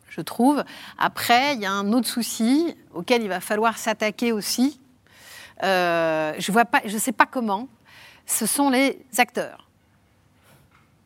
[0.09, 0.63] je trouve.
[0.99, 4.79] Après, il y a un autre souci auquel il va falloir s'attaquer aussi.
[5.63, 6.51] Euh, je
[6.85, 7.67] je sais pas comment.
[8.25, 9.67] Ce sont les acteurs.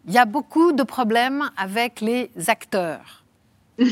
[0.08, 3.24] Il y a beaucoup de problèmes avec les acteurs.
[3.80, 3.86] non,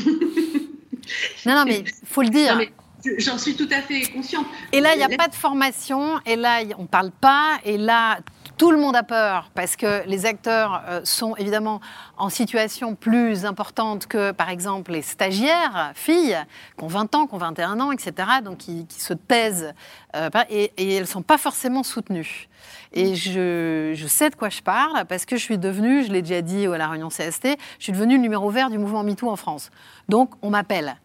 [1.54, 2.52] non, mais faut le dire.
[2.54, 2.72] Non, mais
[3.04, 4.46] je- J'en suis tout à fait consciente.
[4.72, 7.78] Et là, il n'y a pas de formation, et là, on ne parle pas, et
[7.78, 8.18] là,
[8.56, 11.80] tout le monde a peur, parce que les acteurs euh, sont évidemment
[12.16, 16.38] en situation plus importante que, par exemple, les stagiaires, filles,
[16.78, 19.74] qui ont 20 ans, qui ont 21 ans, etc., donc qui, se taisent,
[20.14, 22.48] euh, et, elles ne sont pas forcément soutenues.
[22.92, 26.40] Et je, sais de quoi je parle, parce que je suis devenue, je l'ai déjà
[26.40, 29.36] dit à la réunion CST, je suis devenue le numéro vert du mouvement MeToo en
[29.36, 29.70] France.
[30.08, 30.96] Donc, on m'appelle.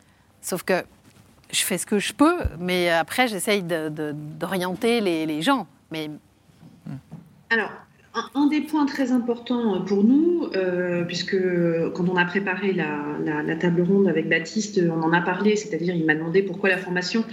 [0.42, 0.86] Sauf que
[1.52, 5.68] je fais ce que je peux, mais après, j'essaye d'orienter les, les gens.
[5.92, 6.10] Mais
[7.52, 7.70] Alors,
[8.34, 11.36] un, des points très importants pour nous, euh, puisque
[11.94, 16.06] quand on a préparé la, table ronde avec Baptiste, on en a parlé, c'est-à-dire il
[16.06, 17.26] m'a demandé pourquoi la formation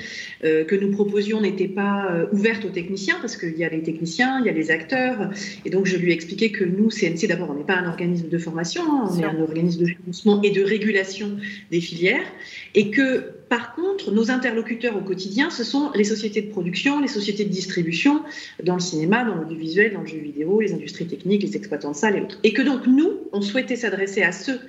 [0.45, 3.83] euh, que nous proposions n'était pas euh, ouverte aux techniciens, parce qu'il y a les
[3.83, 5.31] techniciens, il y a les acteurs,
[5.65, 8.29] et donc je lui ai expliqué que nous, CNC, d'abord, on n'est pas un organisme
[8.29, 11.37] de formation, hein, on est un organisme de financement et de régulation
[11.71, 12.27] des filières,
[12.75, 17.09] et que par contre, nos interlocuteurs au quotidien, ce sont les sociétés de production, les
[17.09, 18.23] sociétés de distribution,
[18.63, 21.97] dans le cinéma, dans l'audiovisuel, dans le jeu vidéo, les industries techniques, les exploitants de
[21.97, 22.39] salles et autres.
[22.45, 24.61] Et que donc, nous, on souhaitait s'adresser à ceux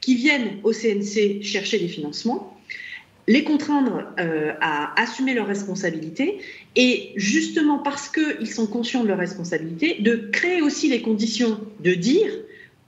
[0.00, 2.56] qui viennent au CNC chercher des financements,
[3.26, 6.38] les contraindre euh, à assumer leurs responsabilités
[6.76, 11.92] et justement parce qu'ils sont conscients de leurs responsabilités, de créer aussi les conditions de
[11.92, 12.30] dire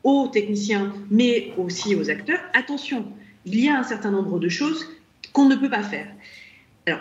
[0.03, 3.05] aux techniciens, mais aussi aux acteurs, attention,
[3.45, 4.87] il y a un certain nombre de choses
[5.33, 6.07] qu'on ne peut pas faire.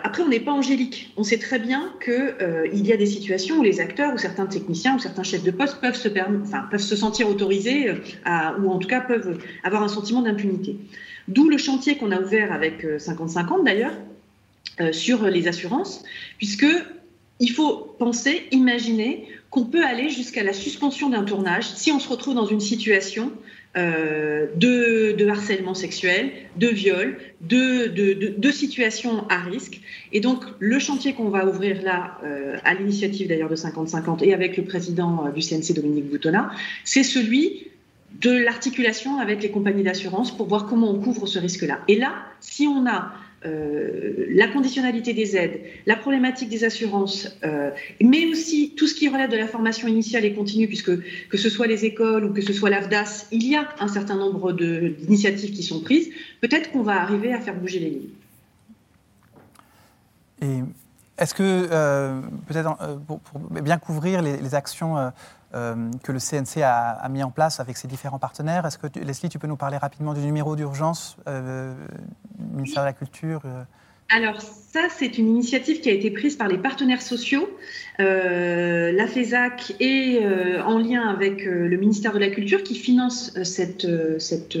[0.04, 1.12] Après, on n'est pas angélique.
[1.16, 4.46] On sait très bien qu'il euh, y a des situations où les acteurs ou certains
[4.46, 8.56] techniciens ou certains chefs de poste peuvent se, enfin, peuvent se sentir autorisés euh, à,
[8.58, 10.76] ou en tout cas peuvent avoir un sentiment d'impunité.
[11.28, 13.92] D'où le chantier qu'on a ouvert avec 50-50 euh, d'ailleurs
[14.92, 16.02] sur les assurances,
[16.38, 16.66] puisque
[17.38, 22.08] il faut penser, imaginer qu'on peut aller jusqu'à la suspension d'un tournage si on se
[22.08, 23.30] retrouve dans une situation
[23.76, 29.80] euh, de, harcèlement sexuel, de viol, de, situations à risque.
[30.12, 34.34] Et donc, le chantier qu'on va ouvrir là, euh, à l'initiative d'ailleurs de 50-50 et
[34.34, 36.50] avec le président euh, du CNC, Dominique Boutonna,
[36.82, 37.68] c'est celui
[38.20, 41.78] de l'articulation avec les compagnies d'assurance pour voir comment on couvre ce risque-là.
[41.86, 43.12] Et là, si on a
[43.46, 47.70] euh, la conditionnalité des aides, la problématique des assurances, euh,
[48.02, 50.92] mais aussi tout ce qui relève de la formation initiale et continue, puisque
[51.28, 54.16] que ce soit les écoles ou que ce soit l'AFDAS, il y a un certain
[54.16, 56.10] nombre d'initiatives qui sont prises.
[56.42, 58.10] Peut-être qu'on va arriver à faire bouger les lignes.
[61.16, 62.76] Est-ce que, euh, peut-être
[63.06, 63.20] pour,
[63.62, 64.96] bien couvrir les actions
[65.52, 68.66] que le CNC a, mis en place avec ses différents partenaires.
[68.66, 71.74] Est-ce que, Leslie, tu peux nous parler rapidement du numéro d'urgence euh,
[72.38, 73.62] du ministère de la Culture euh?
[74.12, 77.48] Alors ça, c'est une initiative qui a été prise par les partenaires sociaux,
[77.98, 80.18] la FESAC et
[80.66, 83.86] en lien avec le ministère de la Culture qui finance cette,
[84.18, 84.58] cette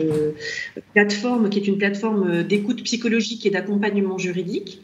[0.92, 4.82] plateforme qui est une plateforme d'écoute psychologique et d'accompagnement juridique.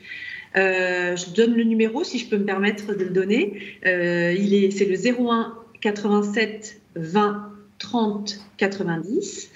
[0.56, 3.60] je donne le numéro si je peux me permettre de le donner.
[3.84, 5.54] il est, c'est le 01
[5.86, 9.50] 87 20 30 90.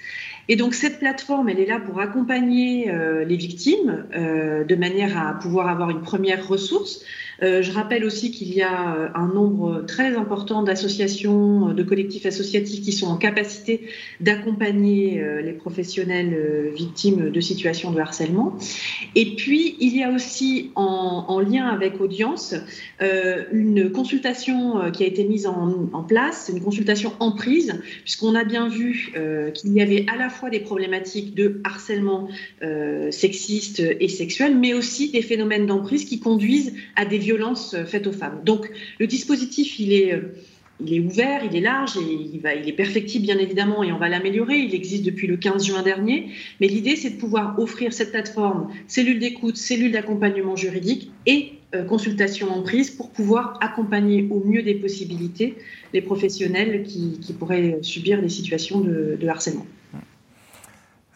[0.47, 5.17] Et donc cette plateforme, elle est là pour accompagner euh, les victimes euh, de manière
[5.17, 7.03] à pouvoir avoir une première ressource.
[7.43, 11.81] Euh, je rappelle aussi qu'il y a euh, un nombre très important d'associations, euh, de
[11.81, 13.87] collectifs associatifs qui sont en capacité
[14.19, 18.57] d'accompagner les professionnels victimes de situations de harcèlement.
[19.15, 22.55] Et puis, il y a aussi en, lien avec Audience
[22.99, 28.67] une consultation qui a été mise en, place, une consultation en prise, puisqu'on a bien
[28.67, 29.13] vu
[29.53, 32.27] qu'il y avait à la fois des problématiques de harcèlement
[33.09, 37.85] sexiste et sexuel, mais aussi des phénomènes d'emprise qui conduisent à des violences violences euh,
[37.85, 38.41] faites aux femmes.
[38.45, 40.33] Donc le dispositif, il est, euh,
[40.79, 44.09] il est ouvert, il est large et il, est perfectible bien évidemment et on va
[44.09, 44.57] l'améliorer.
[44.57, 46.29] Il existe depuis le 15 juin dernier.
[46.59, 51.83] Mais l'idée, c'est de pouvoir offrir cette plateforme, cellule d'écoute, cellule d'accompagnement juridique et euh,
[51.83, 55.55] consultation en prise pour pouvoir accompagner au mieux des possibilités
[55.93, 59.65] les professionnels qui, pourraient subir des situations de harcèlement.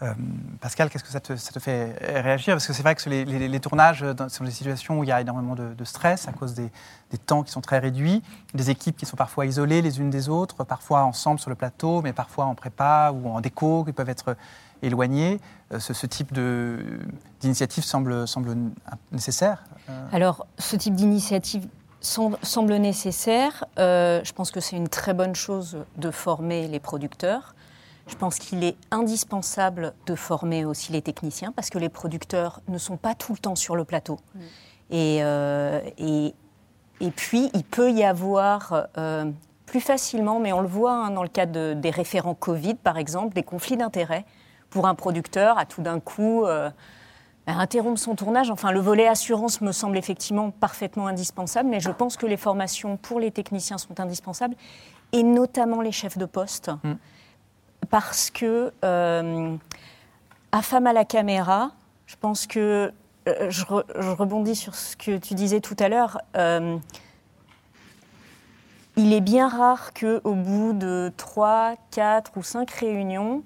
[0.02, 0.14] Euh,
[0.60, 2.54] Pascal, qu'est-ce que ça te, fait réagir?
[2.54, 5.56] Parce que c'est vrai que les, tournages sont des situations où il y a énormément
[5.56, 6.70] de, stress à cause des,
[7.26, 8.22] temps qui sont très réduits,
[8.54, 12.02] des équipes qui sont parfois isolées les unes des autres, parfois ensemble sur le plateau,
[12.02, 14.36] mais parfois en prépa ou en déco, qui peuvent être
[14.82, 15.40] éloignées.
[15.72, 16.38] Euh, ce, type
[17.40, 18.26] d'initiative semble,
[19.14, 20.08] nécessaire euh?
[20.12, 21.68] Alors, ce type d'initiative
[22.02, 23.64] semble nécessaire.
[23.78, 27.55] je pense que c'est une très bonne chose de former les producteurs.
[28.08, 32.78] Je pense qu'il est indispensable de former aussi les techniciens parce que les producteurs ne
[32.78, 34.20] sont pas tout le temps sur le plateau.
[34.36, 34.40] Mm.
[34.94, 36.36] Euh, et,
[37.02, 39.32] et, puis, il peut y avoir euh,
[39.66, 43.34] plus facilement, mais on le voit hein, dans le cas des référents Covid, par exemple,
[43.34, 44.26] des conflits d'intérêts
[44.70, 46.70] pour un producteur à tout d'un coup euh,
[47.48, 48.52] interrompre son tournage.
[48.52, 52.98] Enfin, le volet assurance me semble effectivement parfaitement indispensable, mais je pense que les formations
[52.98, 54.56] pour les techniciens sont indispensables,
[55.12, 56.70] et notamment les chefs de poste.
[56.84, 56.94] Mm
[57.86, 59.56] parce que euh,
[60.52, 61.72] à femme à la caméra,
[62.06, 62.92] je pense que
[63.28, 66.20] euh, je, rebondis sur ce que tu disais tout à l'heure.
[66.38, 66.78] Euh,
[68.98, 73.44] il est bien rare qu'au bout de 3, 4 ou 5 réunions,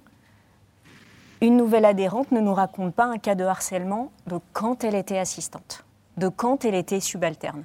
[1.41, 5.17] une nouvelle adhérente ne nous raconte pas un cas de harcèlement de quand elle était
[5.17, 5.85] assistante,
[6.17, 7.63] de quand elle était subalterne.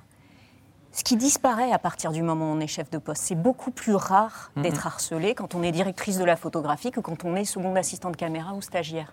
[0.96, 3.22] Ce qui disparaît à partir du moment où on est chef de poste.
[3.24, 4.62] C'est beaucoup plus rare Mhm.
[4.62, 8.16] d'être harcelé quand on est directrice de la photographie que quand on est seconde assistante
[8.16, 9.12] caméra ou stagiaire.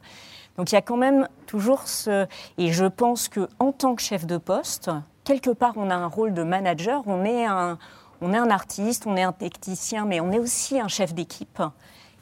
[0.58, 2.28] Donc il y a quand même toujours ce...
[2.58, 4.91] Et je pense que en tant que chef de poste,
[5.24, 7.02] quelque part, on a un rôle de manager.
[7.08, 7.78] On est un,
[8.22, 11.62] on est un artiste, on est un technicien, mais on est aussi un chef d'équipe.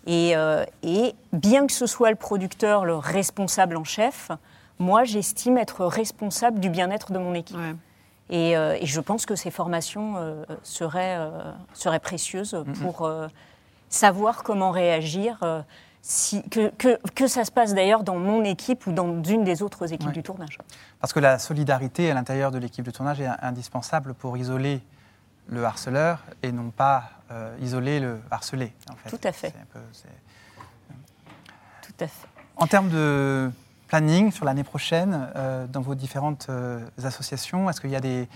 [0.08, 4.32] Et, euh, et bien que ce soit le producteur, le responsable en chef,
[4.80, 7.58] moi, j'estime être responsable du bien-être de mon équipe.
[7.58, 7.76] Ouais.
[8.29, 11.29] Et, euh, et je pense que ces formations euh, seraient, euh,
[11.73, 13.09] seraient précieuses pour
[13.89, 15.39] savoir comment réagir,
[16.01, 19.61] si, que, que, que ça se passe d'ailleurs dans mon équipe ou dans une des
[19.63, 20.57] autres équipes du tournage.
[21.01, 24.81] Parce que la solidarité à l'intérieur de l'équipe de tournage est indispensable pour isoler
[25.47, 28.71] le harceleur et non pas euh, isoler le harcelé.
[28.91, 29.09] En fait.
[29.09, 29.53] Tout à fait.
[29.73, 29.79] Peu-
[31.81, 32.27] Tout à fait.
[32.55, 33.49] En termes de
[33.89, 38.30] planning sur l'année prochaine, euh, dans vos différentes euh, associations, est-ce qu'il y a des,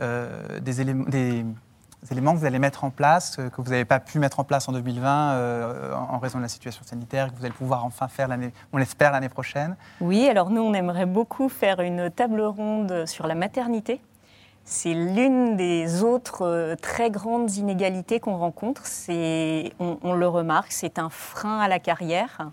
[0.00, 4.40] euh, des, éléments, que vous allez mettre en place, que vous n'avez pas pu mettre
[4.40, 7.84] en place en 2020 euh, en raison de la situation sanitaire, que vous allez pouvoir
[7.84, 9.76] enfin faire, l'année, on l'espère, l'année prochaine?
[10.00, 14.00] Oui, alors nous, on aimerait beaucoup faire une table ronde sur la maternité.
[14.64, 18.82] C'est l'une des autres très grandes inégalités qu'on rencontre.
[19.78, 22.50] On le remarque, c'est un frein à la carrière.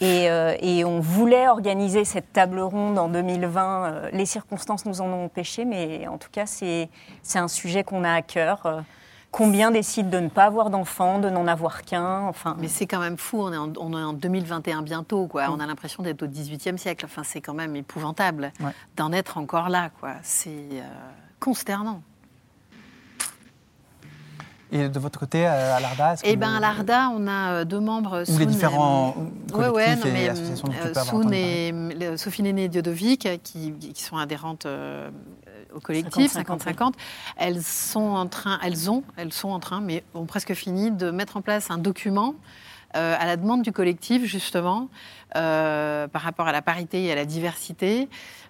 [0.00, 3.84] Et, euh, et on voulait organiser cette table ronde en 2020.
[3.84, 6.88] Euh, Les circonstances nous en ont empêché, mais en tout cas, c'est,
[7.34, 8.66] un sujet qu'on a à cœur.
[8.66, 8.80] Euh,
[9.32, 13.00] Combien décident de ne pas avoir d'enfants, de n'en avoir qu'un enfin, Mais c'est quand
[13.00, 15.48] même fou, on est en, on est en 2021 bientôt, quoi.
[15.48, 15.52] Mm.
[15.52, 17.04] On a l'impression d'être au 18e siècle.
[17.04, 18.70] Enfin, c'est quand même épouvantable Ouais.
[18.96, 19.90] d'en être encore là.
[20.22, 20.82] C'est euh,
[21.38, 22.00] consternant.
[24.72, 27.26] Et de votre côté, euh, à l'ARDA est-ce que Eh ben, vous- à l'ARDA, on
[27.28, 28.16] a euh, deux membres.
[28.28, 29.14] Ou les Soun, différents
[29.52, 31.72] euh, ouais, ouais, collectifs non, et mais, associations dont tu euh, peux avoir Soun et
[31.72, 35.08] euh, Sophie Néné Diodovic, qui, qui sont adhérentes euh,
[35.74, 36.92] au collectif 50-50, 50-50,
[37.36, 41.10] elles sont en train, elles ont, elles sont en train, mais ont presque fini de
[41.10, 42.34] mettre en place un document
[42.96, 44.88] euh, à la demande du collectif, justement,
[45.36, 48.08] euh, par rapport à la parité et à la diversité.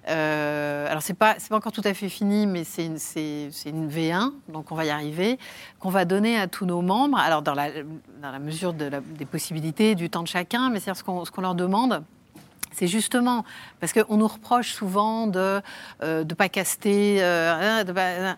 [0.09, 2.99] Euh, alors, c'est pas, c'est pas encore tout à fait fini, mais c'est une,
[3.67, 5.39] une V1, donc on va y arriver,
[5.81, 7.71] qu'on va donner à tous nos membres, alors dans la,
[8.23, 11.55] dans la mesure des possibilités, du temps de chacun, mais c'est ce qu'on, ce leur
[11.55, 12.05] demande.
[12.73, 13.45] C'est justement
[13.81, 15.61] parce qu'on nous reproche souvent de
[16.03, 18.37] ne pas caster, euh, de pas-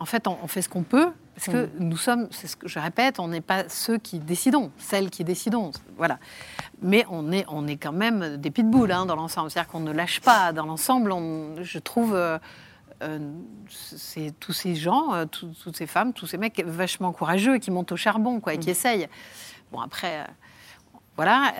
[0.00, 2.78] en fait, on fait ce qu'on peut, parce que nous sommes, c'est ce que je
[2.78, 5.72] répète, on n'est pas ceux qui décidons, celles qui décidons.
[5.96, 6.18] Voilà.
[6.80, 9.50] Mais on est, on est quand même des pitbulls hein, dans l'ensemble.
[9.50, 10.52] C'est-à-dire qu'on ne lâche pas.
[10.52, 11.12] Dans l'ensemble,
[11.62, 12.14] je trouve.
[12.14, 12.38] euh,
[13.02, 13.18] euh,
[14.38, 17.90] tous ces gens, euh, tout- toutes ces femmes, tous ces mecs vachement courageux qui montent
[17.92, 19.08] au charbon, quoi, et qui essayent.
[19.72, 20.24] Bon, après, euh,
[21.16, 21.52] voilà.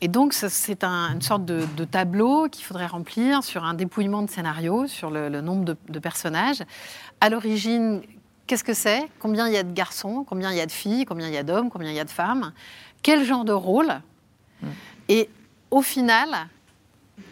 [0.00, 4.22] et donc, c'est un- une sorte de, de tableau qu'il faudrait remplir sur un dépouillement
[4.22, 6.62] de scénario, sur le, le nombre de, de personnages.
[7.20, 8.02] À l'origine,
[8.50, 9.08] qu'est-ce que c'est?
[9.20, 10.24] Combien il y a de garçons?
[10.28, 11.04] Combien il y a de filles?
[11.04, 11.70] Combien il y a d'hommes?
[11.70, 12.52] Combien il y a de femmes?
[13.00, 13.92] Quel genre de rôle?
[15.08, 15.30] Et
[15.70, 16.28] au final,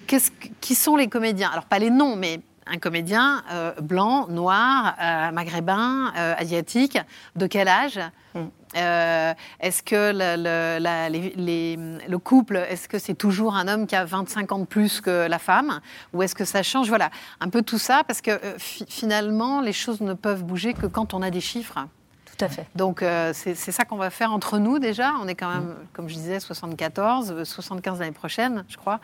[0.06, 0.14] que-
[0.60, 1.50] qui sont les comédiens?
[1.50, 6.98] Alors, pas les noms, mais un comédien euh, blanc, noir, euh, maghrébin, euh, asiatique,
[7.34, 7.98] de quel âge?
[8.36, 8.44] Mm.
[8.76, 11.76] Euh, Est-ce que le, le- la- les- les-
[12.06, 15.26] le couple, est-ce que c'est toujours un homme qui a 25 ans de plus que
[15.26, 15.80] la femme
[16.12, 16.88] Ou est-ce que ça change?
[16.88, 20.74] Voilà, un peu tout ça, parce que euh, fi- finalement, les choses ne peuvent bouger
[20.74, 21.78] que quand on a des chiffres.
[22.26, 22.66] tout à fait.
[22.76, 25.12] Donc euh, c'est ça qu'on va faire entre nous déjà.
[25.22, 29.00] On est quand même, comme je disais, 74, euh, 75 l'année prochaine, je crois.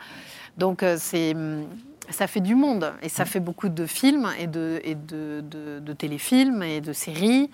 [0.57, 1.65] Donc c'est hum,
[2.09, 5.79] ça fait du monde et ça fait beaucoup de films et de, et de, de-
[5.79, 7.49] de téléfilms et de séries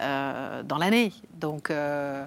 [0.00, 1.12] euh, dans l'année.
[1.34, 2.24] Donc euh,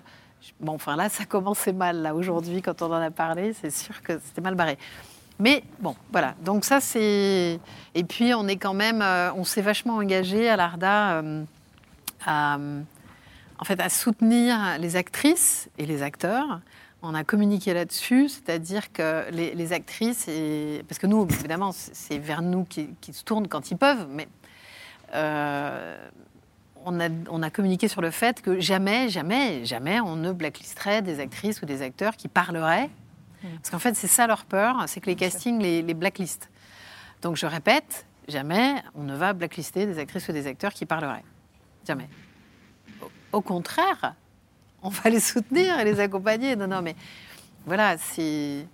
[0.60, 3.54] bon, enfin là, ça commençait mal là aujourd'hui quand on en a parlé.
[3.54, 4.78] C'est sûr que c'était mal barré.
[5.40, 6.36] Mais bon, voilà.
[6.44, 7.60] Donc ça c'est
[7.96, 11.24] et puis on est quand même, euh, on s'est vachement engagé à l'Arda.
[12.26, 12.58] à,
[13.62, 16.62] en fait, à soutenir les actrices et les acteurs.
[17.02, 22.42] On a communiqué là-dessus, c'est-à-dire que les, actrices, et, parce que nous, évidemment, c'est vers
[22.42, 24.28] nous qu'ils se tournent quand ils peuvent, mais
[26.86, 31.02] on, a, on a communiqué sur le fait que jamais, jamais, jamais on ne blacklisterait
[31.02, 32.90] des actrices ou des acteurs qui parleraient.
[33.42, 36.50] Parce qu'en fait, c'est ça leur peur, c'est que les castings les, les blacklistent.
[37.22, 41.24] Donc je répète, jamais on ne va blacklister des actrices ou des acteurs qui parleraient.
[41.88, 42.10] Jamais.
[43.02, 44.16] Au, au contraire,
[44.82, 46.56] on va les soutenir et les accompagner.
[46.56, 46.96] Non, non, mais
[47.66, 48.66] voilà, c'est.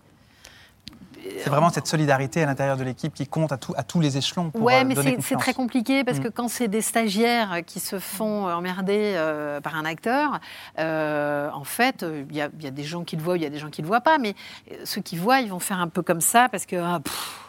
[1.43, 4.17] C'est vraiment cette solidarité à l'intérieur de l'équipe qui compte à, tout- à tous les
[4.17, 6.23] échelons pour ouais, euh, mais c'est- très compliqué parce Mm.
[6.23, 10.39] que quand c'est des stagiaires qui se font emmerder euh, par un acteur,
[10.79, 13.43] euh, en fait, il y, a- il y a des gens qui le voient, il
[13.43, 14.35] y a des gens qui le voient pas, mais
[14.83, 17.39] ceux qui voient, ils vont faire un peu comme ça parce que ah, pff,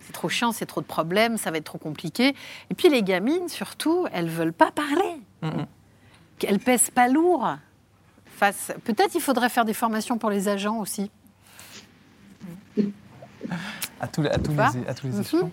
[0.00, 2.34] c'est trop chiant, c'est trop de problèmes, ça va être trop compliqué.
[2.70, 5.20] Et puis les gamines, surtout, elles veulent pas parler.
[5.42, 5.66] Mhm.
[6.48, 7.56] Elles pèsent pas lourd.
[8.26, 8.72] Face...
[8.84, 11.10] Peut-être il faudrait faire des formations pour les agents aussi.
[14.00, 15.20] À, tous les- à tous les, à tous les Mhm.
[15.20, 15.50] échelons.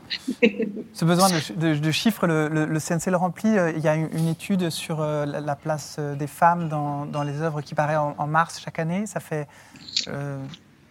[0.94, 3.50] Ce besoin de, de- de chiffres, le, le- le CNC le remplit.
[3.58, 6.68] Euh, Il y a une, une étude sur euh, la, la place euh, des femmes
[6.68, 9.06] dans, dans les œuvres qui paraît en, en mars chaque année.
[9.06, 9.48] Ça fait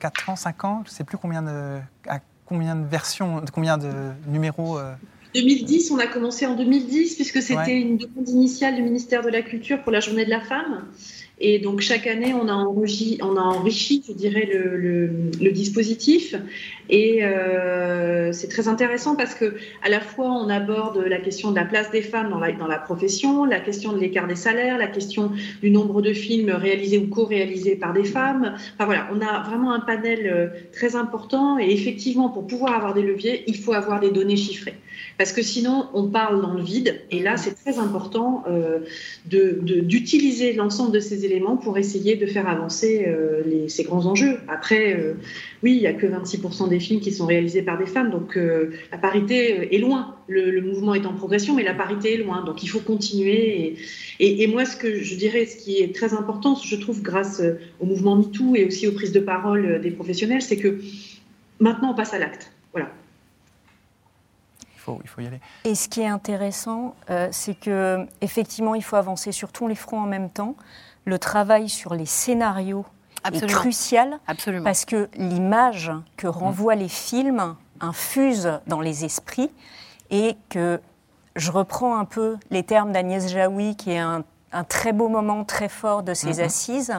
[0.01, 1.79] 4 ans, 5 ans, je ne sais plus combien de,
[2.09, 3.91] à combien de versions, de combien de
[4.29, 4.79] numéros.
[4.79, 4.93] euh,
[5.35, 7.81] 2010, on a commencé en 2010 puisque c'était Ouais.
[7.81, 10.85] une demande initiale du ministère de la Culture pour la Journée de la Femme.
[11.41, 15.53] Et donc chaque année, on a enrichi, on a enrichi je dirais, le, le- le
[15.53, 16.35] dispositif.
[16.91, 21.57] Et euh, c'est très intéressant parce que à la fois, on aborde la question de
[21.57, 25.33] la place des femmes dans la, profession, la question de l'écart des salaires, la question
[25.61, 28.55] du nombre de films réalisés ou co-réalisés par des femmes.
[28.75, 31.59] Enfin voilà, on a vraiment un panel euh, très important.
[31.59, 34.75] Et effectivement, pour pouvoir avoir des leviers, il faut avoir des données chiffrées.
[35.17, 37.01] Parce que sinon, on parle dans le vide.
[37.11, 38.79] Et là, c'est très important euh,
[39.27, 43.07] d'utiliser l'ensemble de ces éléments pour essayer de faire avancer
[43.69, 44.39] ces grands enjeux.
[44.49, 44.97] Après,
[45.63, 48.11] oui, il n'y a que 26% des films qui sont réalisés par des femmes.
[48.11, 50.15] Donc, euh, la parité euh, est loin.
[50.29, 52.45] Le, le mouvement est en progression, mais la parité est loin.
[52.45, 53.61] Donc, il faut continuer.
[53.61, 53.77] Et,
[54.21, 57.41] et- et moi, ce que je dirais, ce qui est très important, je trouve, grâce
[57.41, 60.81] euh, au mouvement MeToo et aussi aux prises de parole des professionnels, c'est que
[61.61, 62.53] maintenant, on passe à l'acte.
[62.73, 62.91] Voilà.
[64.75, 65.41] il, faut, il faut y aller.
[65.65, 69.75] Et ce qui est intéressant, euh, c'est que effectivement, il faut avancer sur tous les
[69.75, 70.55] fronts en même temps.
[71.05, 72.85] Le travail sur les scénarios
[73.25, 74.65] est crucial Absolument.
[74.65, 79.51] parce que l'image que renvoient les films infuse dans les esprits
[80.11, 80.81] et que
[81.37, 85.45] je reprends un peu les termes d'Agnès Jaoui, qui est un, un très beau moment
[85.45, 86.45] très fort de ses Mhm.
[86.45, 86.95] assises.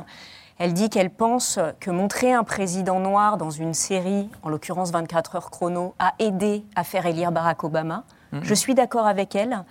[0.60, 5.36] Elle dit qu'elle pense que montrer un président noir dans une série, en l'occurrence 24
[5.36, 8.04] heures chrono, a aidé à faire élire Barack Obama.
[8.32, 8.42] Mhm.
[8.44, 9.64] Je suis d'accord avec elle.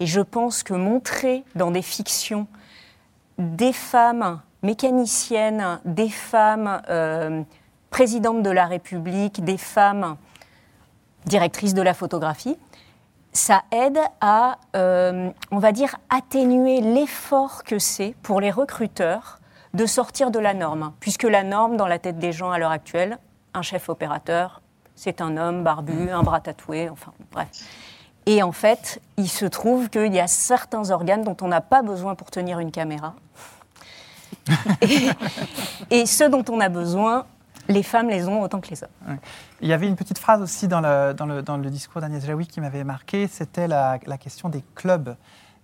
[0.00, 2.46] Et je pense que montrer dans des fictions
[3.38, 7.42] des femmes mécaniciennes, des femmes euh,
[7.90, 10.16] présidentes de la République, des femmes
[11.26, 12.56] directrices de la photographie,
[13.32, 19.40] ça aide à, euh, on va dire, atténuer l'effort que c'est pour les recruteurs
[19.74, 20.92] de sortir de la norme.
[21.00, 23.18] Puisque la norme, dans la tête des gens à l'heure actuelle,
[23.54, 24.60] un chef opérateur,
[24.94, 27.48] c'est un homme barbu, un bras tatoué, enfin bref.
[28.26, 31.82] Et en fait, il se trouve qu'il y a certains organes dont on n'a pas
[31.82, 33.14] besoin pour tenir une caméra.
[34.82, 35.08] et,
[35.90, 37.26] et ceux dont on a besoin,
[37.68, 39.18] les femmes les ont autant que les hommes.
[39.60, 42.24] Il y avait une petite phrase aussi dans le, dans le, dans le discours d'Agnès
[42.24, 45.16] Jaoui qui m'avait marqué, c'était la, la question des clubs.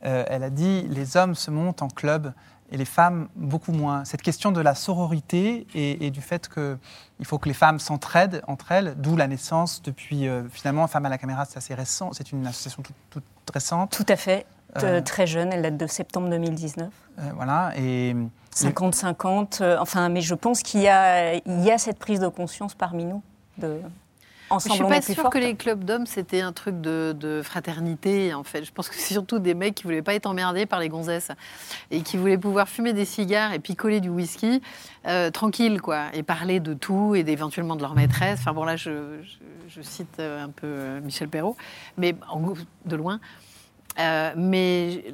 [0.05, 2.33] Euh, elle a dit les hommes se montent en club
[2.70, 4.05] et les femmes beaucoup moins.
[4.05, 8.43] Cette question de la sororité et, et du fait qu'il faut que les femmes s'entraident
[8.47, 12.11] entre elles, d'où la naissance depuis euh, finalement Femmes à la caméra, c'est assez récent,
[12.12, 13.91] c'est une association toute, toute récente.
[13.91, 14.47] Tout à fait,
[14.77, 15.01] Euh.
[15.01, 16.89] très jeune, elle date de septembre 2019.
[17.19, 18.14] Euh, voilà, et
[18.55, 22.29] 50-50, euh, enfin, mais je pense qu'il y a, il y a cette prise de
[22.29, 23.23] conscience parmi nous.
[23.57, 27.12] De, Je ensemble, suis on pas sûre que les clubs d'hommes c'était un truc de,
[27.19, 28.64] de fraternité en fait.
[28.64, 31.31] Je pense que c'est surtout des mecs qui voulaient pas être emmerdés par les gonzesses
[31.91, 34.62] et qui voulaient pouvoir fumer des cigares et picoler du whisky
[35.07, 38.39] euh, tranquille quoi et parler de tout et éventuellement de leur maîtresse.
[38.41, 39.39] Enfin bon là je, je-
[39.71, 41.57] je cite euh, un peu euh, Michel Perrault,
[41.99, 42.57] mais en gros,
[42.87, 43.21] de loin.
[43.99, 45.05] Euh, mais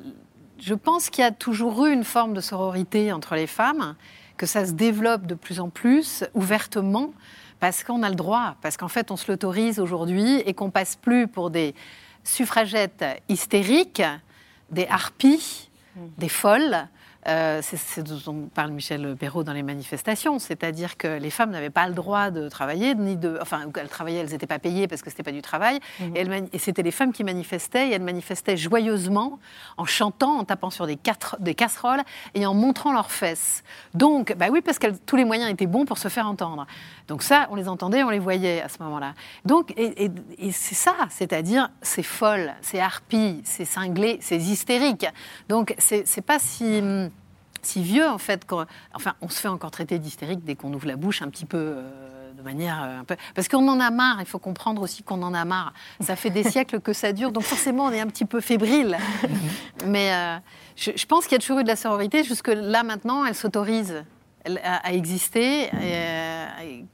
[0.58, 3.96] je pense qu'il y a toujours eu une forme de sororité entre les femmes,
[4.36, 7.12] que ça se développe de plus en plus ouvertement
[7.60, 10.96] parce qu'on a le droit, parce qu'en fait on se l'autorise aujourd'hui et qu'on passe
[10.96, 11.74] plus pour des
[12.24, 14.02] suffragettes hystériques,
[14.70, 15.70] des harpies,
[16.18, 16.88] des folles.
[17.26, 21.70] Euh, c'est ce dont parle Michel Perrault dans les manifestations, c'est-à-dire que les femmes n'avaient
[21.70, 25.00] pas le droit de travailler, ni de, enfin, elles travaillaient, elles n'étaient pas payées parce
[25.00, 25.80] que c'était pas du travail,
[26.14, 29.38] et, mani- et c'était les femmes qui manifestaient, et elles manifestaient joyeusement,
[29.78, 32.02] en chantant, en tapant sur des, quatre- des casseroles
[32.34, 33.62] et en montrant leurs fesses.
[33.94, 36.66] Donc, bah oui, parce que tous les moyens étaient bons pour se faire entendre.
[37.08, 39.14] Donc ça, on les entendait, on les voyait à ce moment-là.
[39.46, 45.06] Donc, et, et- et c'est ça, c'est-à-dire, c'est folle, c'est harpie, c'est cinglé, c'est hystérique.
[45.48, 46.82] Donc, c'est c'est pas si
[47.64, 48.46] si vieux en fait.
[48.94, 51.58] enfin, on se fait encore traiter d'hystérique dès qu'on ouvre la bouche un petit peu.
[51.58, 51.90] euh,
[52.36, 55.22] de manière euh, un peu parce qu'on en a marre il faut comprendre aussi qu'on
[55.22, 58.08] en a marre ça fait des siècles que ça dure donc forcément on est un
[58.08, 58.98] petit peu fébrile
[59.86, 60.36] mais euh,
[60.76, 63.36] je, je pense qu'il y a toujours eu de la sororité jusque là maintenant elle
[63.36, 64.04] s'autorise
[64.64, 66.46] à, à exister et, euh,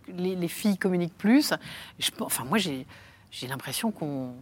[0.08, 1.54] les, les filles communiquent plus
[1.98, 2.86] Je enfin moi j'ai
[3.48, 4.34] l'impression qu'on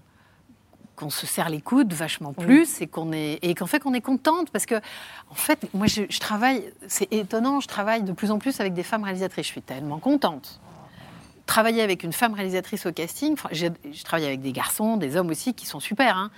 [0.99, 4.01] qu'on se serre les coudes vachement plus et qu'on est et qu'en fait qu'on est
[4.01, 4.75] contente parce que
[5.31, 8.75] en fait moi je, je travaille c'est étonnant je travaille de plus en plus avec
[8.75, 10.61] des femmes réalisatrices je suis tellement contente
[11.49, 15.55] travailler avec une femme réalisatrice au casting, je travaille avec des garçons, des hommes aussi
[15.55, 16.17] qui sont super.
[16.17, 16.31] Hein.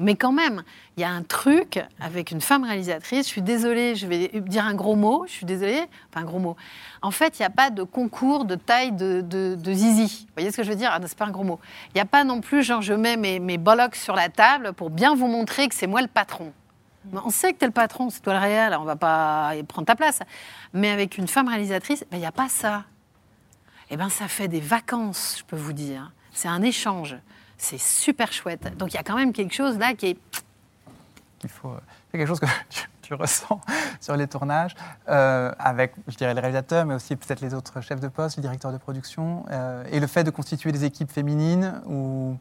[0.00, 0.62] Mais quand même,
[0.96, 3.26] il y a un truc avec une femme réalisatrice.
[3.26, 5.24] Je suis désolée, je vais dire un gros mot.
[5.26, 6.56] Je suis désolée, enfin un gros mot.
[7.02, 10.26] En fait, il n'y a pas de concours de taille de, de, zizi.
[10.28, 10.90] Vous voyez ce que je veux dire?
[10.92, 11.58] Ah, C'est pas un gros mot.
[11.88, 14.72] Il n'y a pas non plus, genre, je mets mes, mes bollocks sur la table
[14.72, 16.52] pour bien vous montrer que c'est moi le patron.
[17.12, 19.86] On sait que tu es le patron, c'est toi le réel, on va pas prendre
[19.86, 20.20] ta place.
[20.74, 22.84] Mais avec une femme réalisatrice, ben, il n'y a pas ça.
[23.90, 26.12] Eh bien, ça fait des vacances, je peux vous dire.
[26.32, 27.16] C'est un échange.
[27.58, 28.76] C'est super chouette.
[28.78, 30.18] Donc il y a quand même quelque chose là qui est.
[31.42, 31.74] Il faut.
[32.10, 32.46] C'est quelque chose que
[33.02, 33.60] tu, ressens
[34.00, 34.74] sur les tournages,
[35.08, 38.42] euh, avec, je dirais, les réalisateurs, mais aussi peut-être les autres chefs de poste, les
[38.42, 42.36] directeurs de production, euh, et le fait de constituer des équipes féminines ou.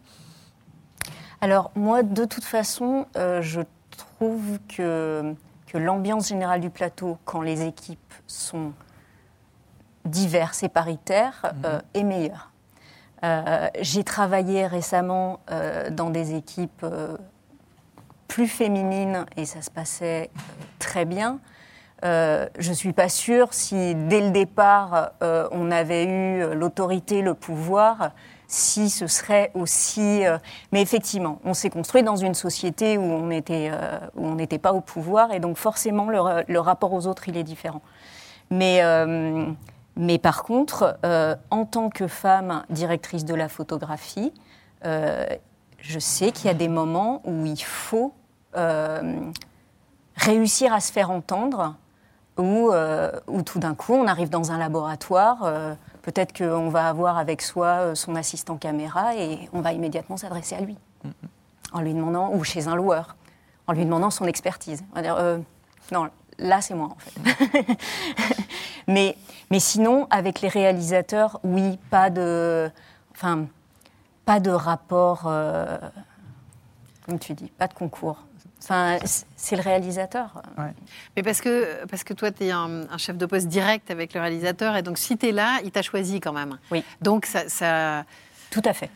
[1.41, 3.61] Alors moi, de toute façon, euh, je
[3.95, 5.33] trouve que,
[5.67, 8.73] que l'ambiance générale du plateau, quand les équipes sont
[10.05, 11.81] diverses et paritaires, mhm.
[11.93, 12.51] est meilleure.
[13.23, 17.17] Euh, j'ai travaillé récemment euh, dans des équipes euh,
[18.27, 20.29] plus féminines et ça se passait
[20.77, 21.39] très bien.
[22.03, 28.11] je ne suis pas sûre si dès le départ on avait eu l'autorité, le pouvoir,
[28.47, 30.23] si ce serait aussi.
[30.71, 35.39] mais effectivement, on s'est construit dans une société où on n'était pas au pouvoir et
[35.39, 37.81] donc forcément le, le, rapport aux autres il est différent.
[38.51, 38.83] Mais
[39.97, 44.31] mais par contre, euh, en tant que femme directrice de la photographie,
[44.85, 45.25] euh,
[45.79, 48.13] je sais qu'il y a des moments où il faut
[48.55, 49.19] euh,
[50.15, 51.75] réussir à se faire entendre,
[52.37, 52.71] où,
[53.27, 55.51] où tout d'un coup on arrive dans un laboratoire,
[56.03, 60.61] peut-être qu'on va avoir avec soi son assistant caméra et on va immédiatement s'adresser à
[60.61, 60.77] lui,
[61.73, 63.15] en lui demandant, ou chez un loueur,
[63.65, 64.83] en lui demandant son expertise.
[64.91, 65.39] On va dire,
[65.91, 67.77] non, là c'est moi en fait.
[68.87, 69.15] mais,
[69.51, 72.69] mais sinon, avec les réalisateurs, oui, pas de,
[73.11, 73.47] enfin,
[74.25, 75.77] pas de rapport, euh,
[77.05, 78.23] comme tu dis, pas de concours.
[78.63, 78.97] Enfin,
[79.35, 80.41] c'est le réalisateur.
[81.15, 84.19] Mais parce que, parce que toi, tu es un, chef de poste direct avec le
[84.19, 86.57] réalisateur, et donc si tu es là, il t'a choisi quand même.
[86.71, 86.83] Oui.
[87.01, 87.47] Donc ça.
[87.47, 88.03] ça
[88.49, 88.89] Tout à fait.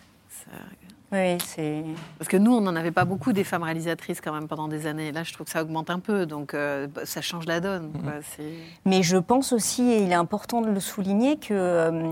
[1.11, 1.83] Oui, c'est.
[2.17, 4.87] Parce que nous, on n'en avait pas beaucoup des femmes réalisatrices quand même pendant des
[4.87, 5.11] années.
[5.11, 7.91] Là, je trouve que ça augmente un peu, donc euh, bah, ça change la donne.
[7.91, 8.43] Mm-hmm.
[8.85, 12.11] Mais je pense aussi, et il est important de le souligner, que, euh,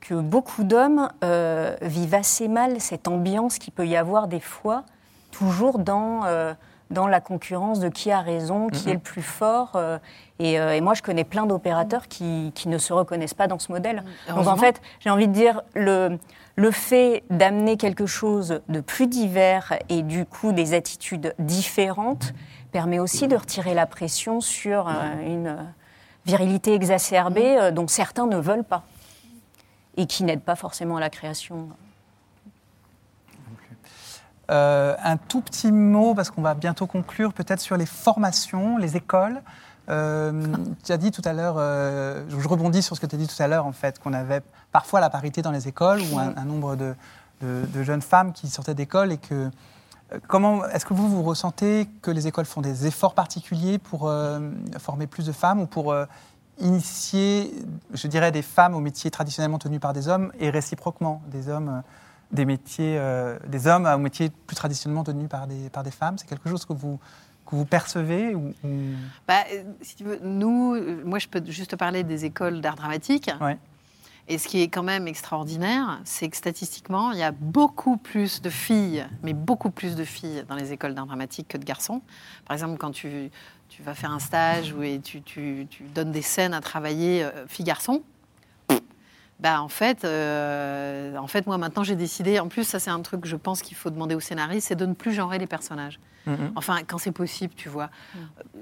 [0.00, 4.84] que beaucoup d'hommes euh, vivent assez mal cette ambiance qu'il peut y avoir des fois,
[5.30, 6.20] toujours dans,
[6.90, 8.90] dans la concurrence de qui a raison, qui mm-hmm.
[8.90, 9.80] est le plus fort.
[10.38, 13.72] Et, et, moi, je connais plein d'opérateurs qui, qui, ne se reconnaissent pas dans ce
[13.72, 14.04] modèle.
[14.28, 16.18] Donc en fait, j'ai envie de dire, le
[16.56, 22.32] le fait d'amener quelque chose de plus divers et du coup des attitudes différentes
[22.70, 24.92] permet aussi de retirer la pression sur euh,
[25.26, 25.56] une
[26.26, 28.84] virilité exacerbée euh, dont certains ne veulent pas
[29.96, 31.68] et qui n'aide pas forcément à la création.
[34.50, 38.96] Euh, un tout petit mot, parce qu'on va bientôt conclure, peut-être sur les formations, les
[38.96, 39.40] écoles.
[39.86, 43.42] Tu as dit tout à l'heure, je rebondis sur ce que tu as dit tout
[43.42, 46.76] à l'heure, en fait, qu'on avait parfois la parité dans les écoles ou un, nombre
[46.76, 49.50] de, jeunes femmes qui sortaient d'école et que
[50.12, 54.08] euh, Comment est-ce que vous vous ressentez que les écoles font des efforts particuliers pour
[54.08, 54.40] euh,
[54.78, 56.06] former plus de femmes ou pour euh,
[56.58, 57.52] initier,
[57.92, 61.82] je dirais, des femmes aux métiers traditionnellement tenus par des hommes et réciproquement des hommes,
[62.32, 63.00] des métiers,
[63.48, 66.16] des hommes aux métiers plus traditionnellement tenus par des, par des femmes?
[66.16, 67.00] C'est quelque chose que vous
[67.46, 68.54] que vous percevez ou,
[69.28, 69.44] Bah,
[69.82, 73.30] si tu veux, nous, moi, je peux juste parler des écoles d'art dramatique.
[73.40, 73.58] Ouais.
[74.26, 78.40] Et ce qui est quand même extraordinaire, c'est que statistiquement, il y a beaucoup plus
[78.40, 82.00] de filles, mais beaucoup plus de filles dans les écoles d'art dramatique que de garçons.
[82.46, 83.30] Par exemple, quand tu,
[83.68, 87.46] tu vas faire un stage où tu, tu, tu, donnes des scènes à travailler euh,
[87.48, 88.02] filles-garçons,
[89.40, 92.38] bah en fait, euh, en fait, moi maintenant j'ai décidé.
[92.38, 94.76] En plus, ça c'est un truc que je pense qu'il faut demander au scénariste, c'est
[94.76, 95.98] de ne plus genrer les personnages.
[96.26, 96.52] Mm-hmm.
[96.56, 97.86] Enfin, quand c'est possible, tu vois.
[98.14, 98.18] Mm.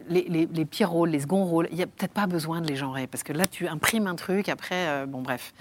[0.08, 2.66] Les, les, les, pires rôles, les seconds rôles, il n'y a peut-être pas besoin de
[2.66, 5.52] les genrer, parce que là, tu imprimes un truc, après, euh, bon, bref.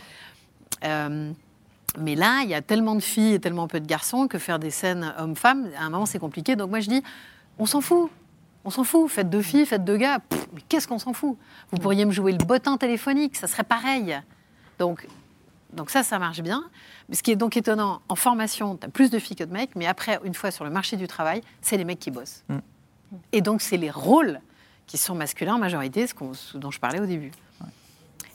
[0.84, 1.32] Euh,
[2.00, 4.60] mais là, il y a tellement de filles et tellement peu de garçons que faire
[4.60, 6.56] des scènes hommes-femmes, à un moment, c'est compliqué.
[6.56, 7.04] Donc moi, je dis,
[7.60, 8.10] on s'en fout.
[8.64, 9.10] On s'en fout.
[9.10, 10.20] Faites deux filles, faites deux gars.
[10.54, 11.38] mais qu'est-ce qu'on s'en fout?
[11.72, 14.20] Vous pourriez me jouer le bottin téléphonique, ça serait pareil.
[14.80, 15.08] Donc,
[15.74, 16.64] donc ça, ça marche bien.
[17.10, 19.54] Mais ce qui est donc étonnant, en formation, tu as plus de filles que de
[19.54, 22.44] mecs, mais après, une fois sur le marché du travail, c'est les mecs qui bossent.
[22.50, 22.58] Mm.
[23.34, 24.40] Et donc, c'est les rôles
[24.88, 27.32] qui sont masculins en majorité, ce, dont je parlais au début.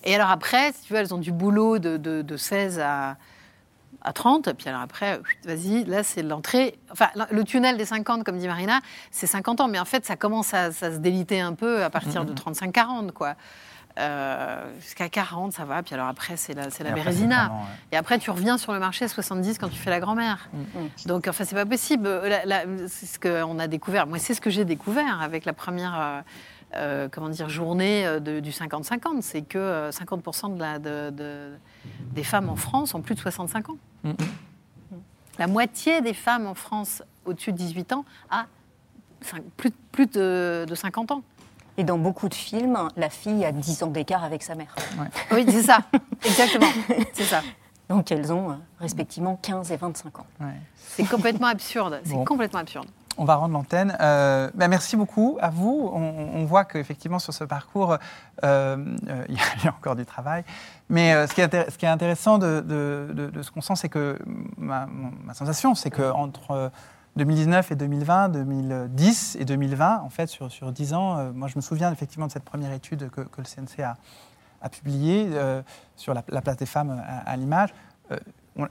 [0.05, 3.16] Et alors après, si tu veux, elles ont du boulot de, de, 16 à,
[4.03, 6.78] à 30, puis alors après, vas-y, là c'est l'entrée.
[6.93, 8.80] Enfin, le tunnel des 50, comme dit Marina,
[9.11, 12.24] c'est 50 ans, mais en fait, ça commence à, se déliter un peu à partir
[12.24, 13.12] de 35-40, mm.
[13.12, 13.34] quoi.
[13.99, 15.82] Euh, Jusqu'à 40, ça va.
[15.82, 17.47] Puis alors après, c'est la, c'est la Et après, c'est Bérésina.
[17.47, 17.66] vraiment, ouais.
[17.92, 20.49] Et après, tu reviens sur le marché à 70 quand tu fais la grand-mère.
[21.07, 22.09] Donc, enfin, c'est pas possible.
[22.09, 24.07] La- la- c'est ce qu'on a découvert.
[24.07, 26.20] Moi, c'est ce que j'ai découvert avec la première, euh,
[26.74, 29.22] euh, comment dire, journée euh, de- du 50-50.
[29.22, 31.53] C'est que euh, 50% de la, de- de-
[32.12, 33.76] des femmes en France ont plus de 65 ans.
[34.05, 34.12] Mm.
[35.38, 38.47] La moitié des femmes en France au-dessus de 18 ans a
[39.57, 41.22] plus, plus de, de 50 ans.
[41.78, 44.74] Et dans beaucoup de films, la fille a 10 ans d'écart avec sa mère.
[45.32, 45.78] Oui, c'est ça.
[46.24, 46.66] Exactement.
[47.12, 47.42] C'est ça.
[47.88, 50.26] Donc elles ont euh, respectivement 15 et 25 ans.
[50.40, 50.46] Ouais.
[50.76, 52.00] C'est complètement absurde.
[52.04, 52.24] C'est Bon.
[52.24, 52.86] complètement absurde.
[53.18, 53.96] On va rendre l'antenne.
[54.00, 55.90] Euh, ben, merci beaucoup à vous.
[55.94, 56.00] On,
[56.34, 57.96] on voit qu'effectivement, sur ce parcours, euh,
[59.08, 60.44] euh, il y a- il y a encore du travail.
[60.90, 63.50] Mais euh, ce, qui est intér- ce qui est intéressant de, de- de- de ce
[63.50, 64.18] qu'on sent, c'est que
[64.58, 64.86] ma,
[65.34, 66.68] sensation, c'est qu'entre euh,
[67.16, 71.56] 2019 et 2020, 2010 et 2020, en fait, sur, sur 10 ans, euh, moi, je
[71.56, 73.96] me souviens effectivement de cette première étude que, que le CNC a,
[74.62, 75.62] a publiée euh,
[75.96, 77.70] sur la, la place des femmes à, à l'image.
[78.12, 78.18] Euh,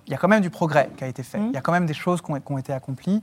[0.07, 1.39] il y a quand même du progrès qui a été fait.
[1.39, 1.47] Mhm.
[1.49, 3.21] Il y a quand même des choses qui ont, ont été accomplies.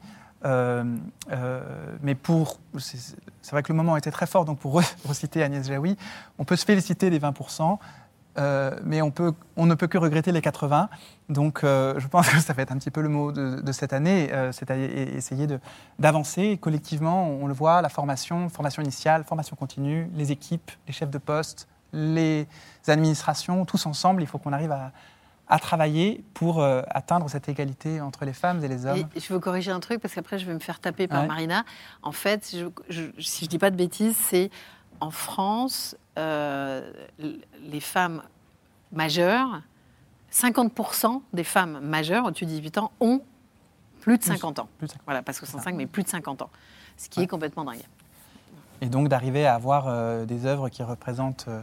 [2.02, 2.58] Mais pour.
[2.78, 5.96] C'est vrai que le moment était très fort, donc pour re- reciter Agnès Jaoui,
[6.38, 7.78] on peut se féliciter des 20%,
[8.38, 10.88] euh, mais on, peut, on ne peut que regretter les 80%.
[11.28, 13.72] Donc euh, je pense que ça va être un petit peu le mot de, de
[13.72, 15.46] cette année, euh, e- essayer
[15.98, 17.28] d'avancer collectivement.
[17.28, 21.68] On le voit, la formation, formation initiale, formation continue, les équipes, les chefs de poste,
[21.92, 22.46] les
[22.88, 24.92] administrations, tous ensemble, il faut qu'on arrive à,
[25.48, 29.04] à travailler pour euh, atteindre cette égalité entre les femmes et les hommes.
[29.14, 31.28] Et je veux corriger un truc parce qu'après je vais me faire taper par Ouais.
[31.28, 31.64] Marina.
[32.02, 34.50] En fait, je- je- si je dis pas de bêtises, c'est
[35.00, 38.22] en France, les femmes
[38.92, 39.62] majeures,
[40.32, 43.20] 50% des femmes majeures au-dessus de 18 ans ont
[44.00, 44.32] plus de Plus.
[44.32, 44.68] 50 ans.
[44.78, 45.02] Plus de 50.
[45.06, 46.50] Voilà, pas 65, mais plus de 50 ans.
[46.96, 47.82] Ce qui est complètement dingue.
[48.80, 51.62] Et donc d'arriver à avoir euh, des œuvres qui représentent euh,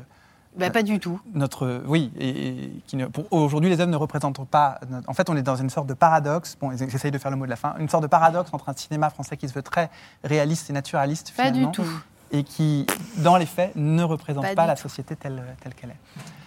[0.56, 1.20] Bah, pas du tout.
[1.34, 1.84] notre.
[1.86, 2.30] Oui, et,
[2.64, 4.80] et qui ne, pour, aujourd'hui, les œuvres ne représentent pas.
[4.90, 6.56] notre- en fait, on est dans une sorte de paradoxe.
[6.62, 7.76] Bon, j'essaye de faire le mot de la fin.
[7.78, 9.90] Une sorte de paradoxe entre un cinéma français qui se veut très
[10.24, 12.04] réaliste et naturaliste, Pas finalement, du tout.
[12.32, 12.86] Et qui,
[13.18, 16.00] dans les faits, ne représente Pas la société telle, telle qu'elle est.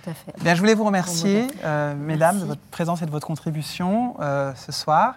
[0.04, 0.34] Tout à fait.
[0.42, 4.52] Bien, je voulais vous remercier, euh, mesdames, de votre présence et de votre contribution euh,
[4.54, 5.14] ce soir.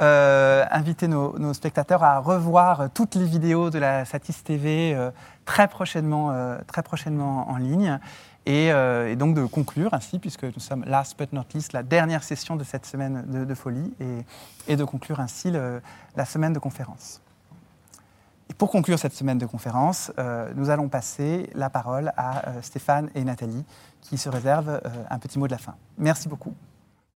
[0.00, 5.10] Euh, inviter nos, nos spectateurs à revoir toutes les vidéos de la Satis TV euh,
[5.44, 6.32] très, prochainement,
[6.66, 7.98] très prochainement en ligne.
[8.46, 12.22] Et, et donc de conclure ainsi, puisque nous sommes last but not least, la dernière
[12.22, 14.24] session de cette semaine de, de folie, et,
[14.72, 15.82] et de conclure ainsi le-
[16.16, 17.20] la semaine de conférence.
[18.58, 23.10] Pour conclure cette semaine de conférence, euh, nous allons passer la parole à euh, Stéphane
[23.14, 23.64] et Nathalie
[24.00, 25.74] qui se réservent euh, un petit mot de la fin.
[25.98, 26.54] Merci beaucoup.